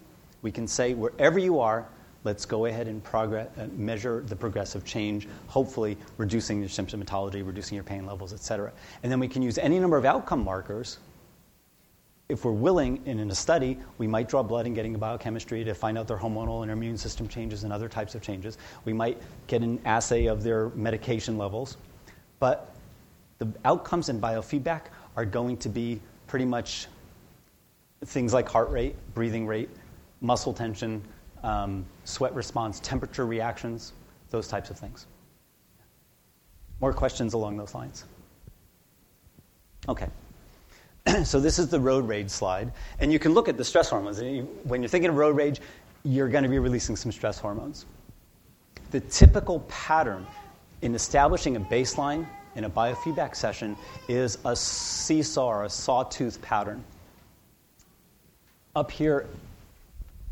[0.42, 1.88] we can say wherever you are,
[2.24, 7.74] let's go ahead and progress, uh, measure the progressive change, hopefully reducing your symptomatology, reducing
[7.74, 8.70] your pain levels, etc.
[9.02, 10.98] And then we can use any number of outcome markers
[12.28, 15.62] if we're willing, and in a study, we might draw blood and getting a biochemistry
[15.64, 18.56] to find out their hormonal and immune system changes and other types of changes.
[18.84, 21.76] We might get an assay of their medication levels.
[22.38, 22.74] But
[23.38, 24.82] the outcomes in biofeedback
[25.16, 26.86] are going to be pretty much
[28.06, 29.68] things like heart rate, breathing rate,
[30.20, 31.02] muscle tension,
[31.42, 33.92] um, sweat response, temperature reactions,
[34.30, 35.06] those types of things.
[36.80, 38.05] More questions along those lines?
[39.88, 40.09] Okay.
[41.24, 42.72] so this is the road rage slide.
[42.98, 44.20] And you can look at the stress hormones.
[44.64, 45.60] When you're thinking of road rage,
[46.02, 47.86] you're going to be releasing some stress hormones.
[48.90, 50.26] The typical pattern
[50.82, 53.76] in establishing a baseline in a biofeedback session
[54.09, 56.85] is a seesaw or a sawtooth pattern.
[58.76, 59.26] Up here,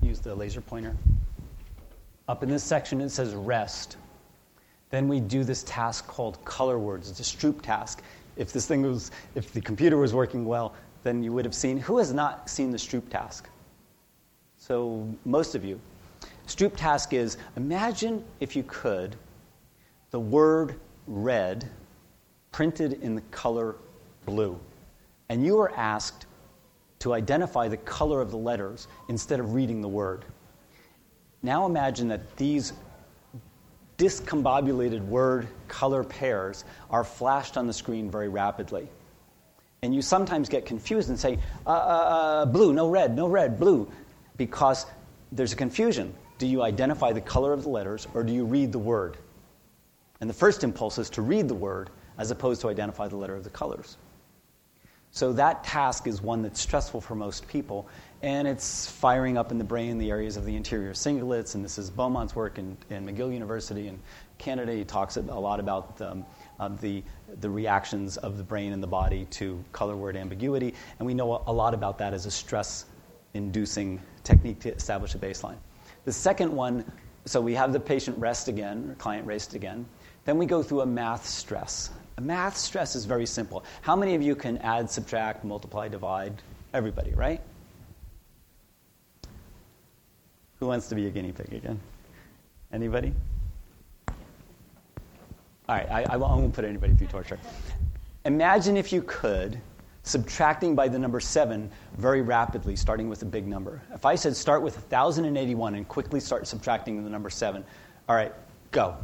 [0.01, 0.97] use the laser pointer.
[2.29, 3.97] Up in this section, it says rest.
[4.91, 7.11] Then we do this task called color words.
[7.11, 8.03] It's a Stroop task.
[8.37, 11.77] If this thing was, if the computer was working well, then you would have seen.
[11.79, 13.49] Who has not seen the Stroop task?
[14.57, 15.81] So most of you.
[16.47, 19.17] Stroop task is imagine if you could
[20.11, 21.69] the word red
[22.53, 23.77] printed in the color
[24.27, 24.59] blue,
[25.29, 26.27] and you were asked
[27.01, 30.25] to identify the color of the letters instead of reading the word.
[31.43, 32.75] Now imagine that these
[34.03, 38.89] discombobulated word color pairs are flashed on the screen very rapidly.
[39.81, 43.61] And you sometimes get confused and say, uh, uh, uh, blue, no red, no red,
[43.61, 43.89] blue,
[44.37, 44.87] because
[45.31, 46.13] there's a confusion.
[46.39, 49.19] Do you identify the color of the letters or do you read the word?
[50.21, 51.89] And the first impulse is to read the word
[52.19, 53.97] as opposed to identify the letter of the colors.
[55.13, 57.87] So that task is one that's stressful for most people,
[58.23, 61.57] and it's firing up in the brain the areas of the anterior cingulates.
[61.57, 63.99] And this is Beaumont's work in, McGill University in
[64.39, 64.73] Canada.
[64.73, 66.25] He talks a lot about um,
[66.81, 67.03] the,
[67.41, 71.43] the reactions of the brain and the body to color word ambiguity, and we know
[71.47, 72.87] a lot about that as a stress
[73.35, 75.57] inducing technique to establish a baseline.
[76.05, 76.85] The second one,
[77.25, 79.87] so we have the patient rest again, or client rest again.
[80.25, 81.91] Then we go through a math stress.
[82.19, 83.65] A math stress is very simple.
[83.81, 86.41] How many of you can add, subtract, multiply, divide?
[86.75, 87.41] Everybody, right?
[90.63, 91.81] Who wants to be a guinea pig again?
[92.73, 93.13] Anybody?
[94.09, 94.15] All
[95.75, 97.37] right, I, I won't put anybody through torture.
[98.25, 99.61] Imagine if you could
[100.05, 101.69] subtracting by the number 7
[101.99, 103.83] very rapidly, starting with a big number.
[103.93, 107.65] If I said start with 1,081 and quickly start subtracting the number 7,
[108.09, 108.33] all right,
[108.71, 108.97] go.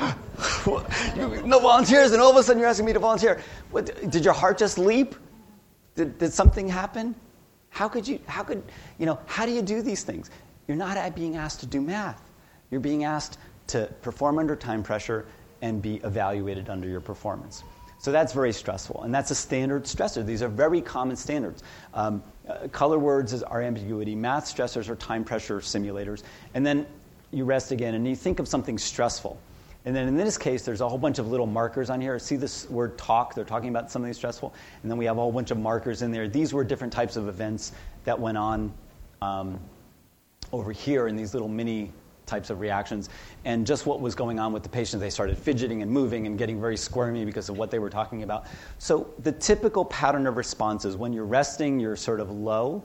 [0.00, 3.40] no volunteers, and all of a sudden you're asking me to volunteer.
[3.70, 5.14] What, did your heart just leap?
[5.94, 7.14] Did, did something happen?
[7.70, 8.62] How could you, how could,
[8.98, 10.30] you know, how do you do these things?
[10.68, 12.22] You're not being asked to do math.
[12.70, 13.38] You're being asked
[13.68, 15.26] to perform under time pressure
[15.62, 17.62] and be evaluated under your performance.
[17.98, 20.24] So that's very stressful, and that's a standard stressor.
[20.24, 21.62] These are very common standards.
[21.92, 24.14] Um, uh, color words is, are ambiguity.
[24.14, 26.22] Math stressors are time pressure simulators.
[26.54, 26.86] And then
[27.30, 29.38] you rest again, and you think of something stressful.
[29.84, 32.18] And then in this case, there's a whole bunch of little markers on here.
[32.18, 33.34] See this word talk?
[33.34, 34.54] They're talking about something stressful.
[34.82, 36.28] And then we have a whole bunch of markers in there.
[36.28, 37.72] These were different types of events
[38.04, 38.72] that went on
[39.22, 39.58] um,
[40.52, 41.92] over here in these little mini
[42.26, 43.08] types of reactions.
[43.44, 46.38] And just what was going on with the patient, they started fidgeting and moving and
[46.38, 48.46] getting very squirmy because of what they were talking about.
[48.78, 52.82] So the typical pattern of response is when you're resting, you're sort of low.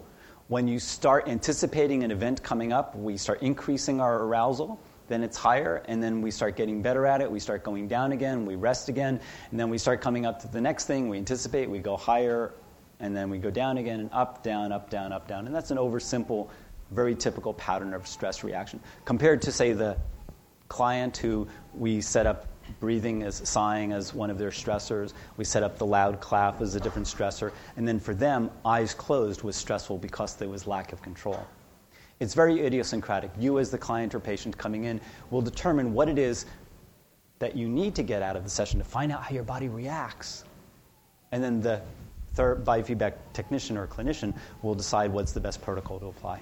[0.48, 5.38] When you start anticipating an event coming up, we start increasing our arousal then it's
[5.38, 7.32] higher, and then we start getting better at it.
[7.32, 9.20] We start going down again, we rest again,
[9.52, 11.10] and then we start coming up to the next thing.
[11.10, 12.54] We anticipate, we go higher,
[13.00, 15.46] and then we go down again, and up, down, up, down, up, down.
[15.46, 16.50] And that's an oversimple,
[16.92, 18.80] very typical pattern of stress reaction.
[19.06, 19.98] Compared to, say, the
[20.68, 22.48] client who we set up
[22.80, 25.14] breathing as sighing as one of their stressors.
[25.38, 27.52] We set up the loud clap as a different stressor.
[27.78, 31.46] And then for them, eyes closed was stressful because there was lack of control.
[32.20, 33.32] It's very idiosyncratic.
[33.38, 35.02] You, as the client or patient coming in,
[35.32, 36.46] will determine what it is
[37.40, 39.68] that you need to get out of the session to find out how your body
[39.68, 40.46] reacts.
[41.32, 41.82] And then the
[42.36, 46.42] biofeedback technician or clinician will decide what's the best protocol to apply.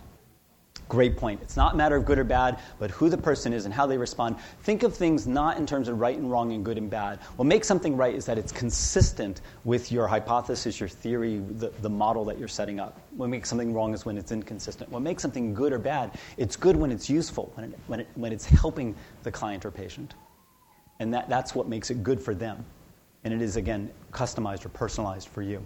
[0.90, 1.42] Great point.
[1.42, 3.86] It's not a matter of good or bad, but who the person is and how
[3.86, 4.36] they respond.
[4.64, 7.20] Think of things not in terms of right and wrong and good and bad.
[7.36, 11.90] What makes something right is that it's consistent with your hypothesis, your theory, the, the
[11.90, 13.00] model that you're setting up.
[13.16, 14.92] What makes something wrong is when it's inconsistent.
[14.92, 18.08] What makes something good or bad, it's good when it's useful, when, it, when, it,
[18.16, 20.14] when it's helping the client or patient.
[21.00, 22.66] And that, that's what makes it good for them.
[23.24, 25.66] And it is, again, customized or personalized for you.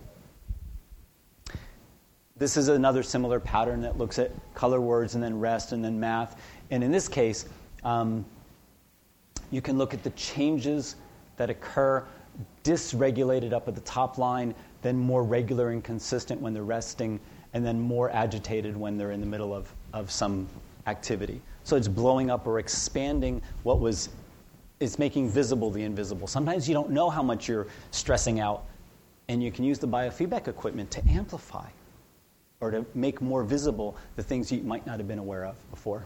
[2.40, 6.00] This is another similar pattern that looks at color words and then rest and then
[6.00, 6.40] math.
[6.70, 7.46] And in this case,
[7.84, 8.24] um,
[9.50, 10.98] you can look at the changes
[11.38, 12.06] that occur
[12.64, 14.54] dysregulated up at the top line,
[14.84, 17.20] then more regular and consistent when they're resting,
[17.54, 20.48] and then more agitated when they're in the middle of, of some
[20.86, 21.42] activity.
[21.64, 24.10] So it's blowing up or expanding what was,
[24.80, 26.28] it's making visible the invisible.
[26.28, 28.66] Sometimes you don't know how much you're stressing out,
[29.28, 31.68] and you can use the biofeedback equipment to amplify
[32.60, 36.06] or to make more visible the things you might not have been aware of before.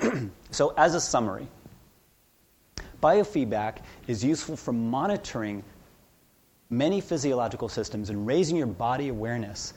[0.50, 1.46] so, as a summary,
[3.02, 5.62] biofeedback is useful for monitoring
[6.68, 9.74] many physiological systems and raising your body awareness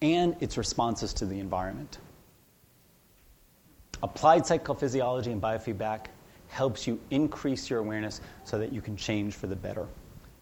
[0.00, 1.98] and its responses to the environment.
[4.02, 6.06] Applied psychophysiology and biofeedback
[6.48, 9.86] helps you increase your awareness so that you can change for the better.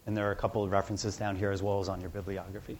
[0.05, 2.77] And there are a couple of references down here as well as on your bibliography.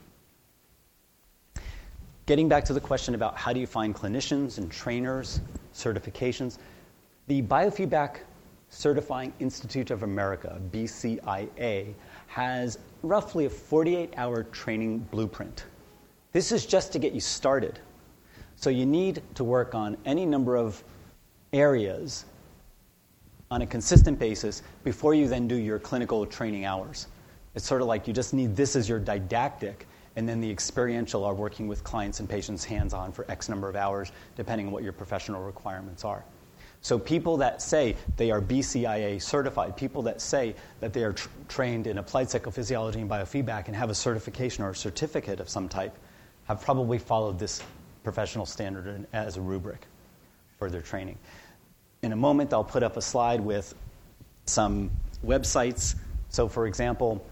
[2.32, 5.42] Getting back to the question about how do you find clinicians and trainers,
[5.74, 6.60] certifications,
[7.28, 8.20] the Biofeedback
[8.70, 11.94] Certifying Institute of America, BCIA,
[12.28, 15.66] has roughly a 48 hour training blueprint.
[16.32, 17.80] This is just to get you started.
[18.56, 20.82] So you need to work on any number of
[21.52, 22.24] areas
[23.50, 27.08] on a consistent basis before you then do your clinical training hours.
[27.56, 29.86] It's sort of like you just need this as your didactic,
[30.16, 33.70] and then the experiential are working with clients and patients hands on for X number
[33.70, 36.24] of hours, depending on what your professional requirements are.
[36.84, 41.30] So, people that say they are BCIA certified, people that say that they are tr-
[41.48, 45.70] trained in applied psychophysiology and biofeedback and have a certification or a certificate of some
[45.70, 45.96] type,
[46.46, 47.62] have probably followed this
[48.04, 49.86] professional standard as a rubric
[50.58, 51.20] for their training.
[52.02, 53.76] In a moment, I'll put up a slide with
[54.46, 54.90] some
[55.24, 55.96] websites.
[56.30, 57.24] So, for example,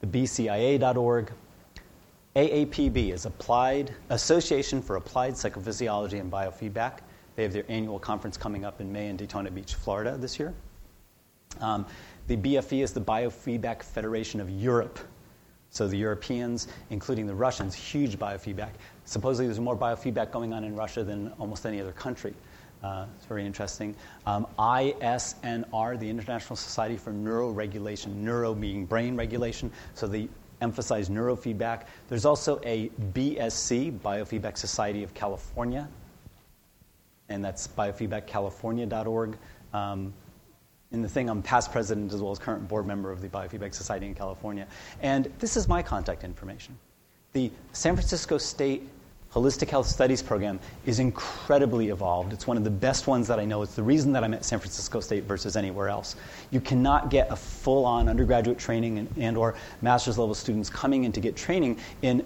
[0.00, 1.32] the BCIA.org.
[2.36, 6.98] AAPB is Applied Association for Applied Psychophysiology and Biofeedback.
[7.34, 10.52] They have their annual conference coming up in May in Daytona Beach, Florida this year.
[11.62, 11.86] Um,
[12.26, 14.98] the BFE is the Biofeedback Federation of Europe.
[15.70, 18.72] So the Europeans, including the Russians, huge biofeedback.
[19.06, 22.34] Supposedly there's more biofeedback going on in Russia than almost any other country.
[22.82, 23.96] Uh, it's very interesting.
[24.26, 30.28] Um, ISNR, the International Society for Neuroregulation, neuro being brain regulation, so they
[30.60, 31.84] emphasize neurofeedback.
[32.08, 35.88] There's also a BSC, Biofeedback Society of California,
[37.28, 39.36] and that's biofeedbackcalifornia.org.
[39.72, 40.12] Um,
[40.92, 43.74] in the thing, I'm past president as well as current board member of the Biofeedback
[43.74, 44.66] Society in California.
[45.02, 46.78] And this is my contact information.
[47.32, 48.88] The San Francisco State
[49.36, 52.32] Holistic Health Studies program is incredibly evolved.
[52.32, 53.60] It's one of the best ones that I know.
[53.60, 56.16] It's the reason that I'm at San Francisco State versus anywhere else.
[56.50, 61.12] You cannot get a full-on undergraduate training and, and or master's level students coming in
[61.12, 62.24] to get training in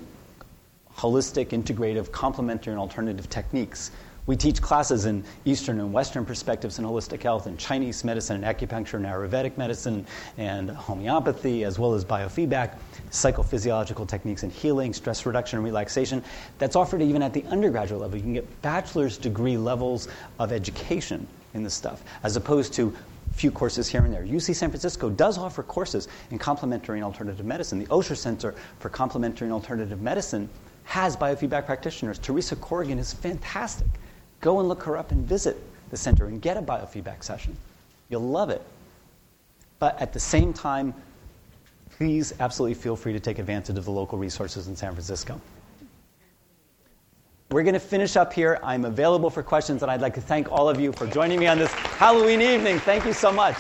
[0.96, 3.90] holistic, integrative, complementary, and alternative techniques
[4.30, 8.44] we teach classes in Eastern and Western perspectives in holistic health, and Chinese medicine, and
[8.44, 10.06] acupuncture, and Ayurvedic medicine,
[10.38, 12.76] and homeopathy, as well as biofeedback,
[13.10, 16.22] psychophysiological techniques in healing, stress reduction, and relaxation.
[16.60, 18.18] That's offered even at the undergraduate level.
[18.18, 20.06] You can get bachelor's degree levels
[20.38, 22.96] of education in this stuff, as opposed to
[23.28, 24.22] a few courses here and there.
[24.22, 27.80] UC San Francisco does offer courses in complementary and alternative medicine.
[27.80, 30.48] The Osher Center for Complementary and Alternative Medicine
[30.84, 32.20] has biofeedback practitioners.
[32.20, 33.88] Teresa Corrigan is fantastic.
[34.40, 35.56] Go and look her up and visit
[35.90, 37.56] the center and get a biofeedback session.
[38.08, 38.62] You'll love it.
[39.78, 40.94] But at the same time,
[41.96, 45.40] please absolutely feel free to take advantage of the local resources in San Francisco.
[47.50, 48.60] We're going to finish up here.
[48.62, 51.48] I'm available for questions, and I'd like to thank all of you for joining me
[51.48, 52.78] on this Halloween evening.
[52.78, 53.56] Thank you so much.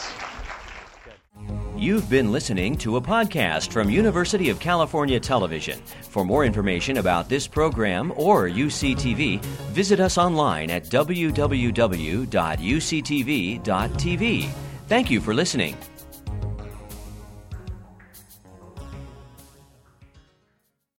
[1.80, 5.80] You've been listening to a podcast from University of California Television.
[6.10, 9.40] For more information about this program or UCTV,
[9.72, 12.20] visit us online at www.uctv.tv.
[14.88, 15.74] Thank you for listening.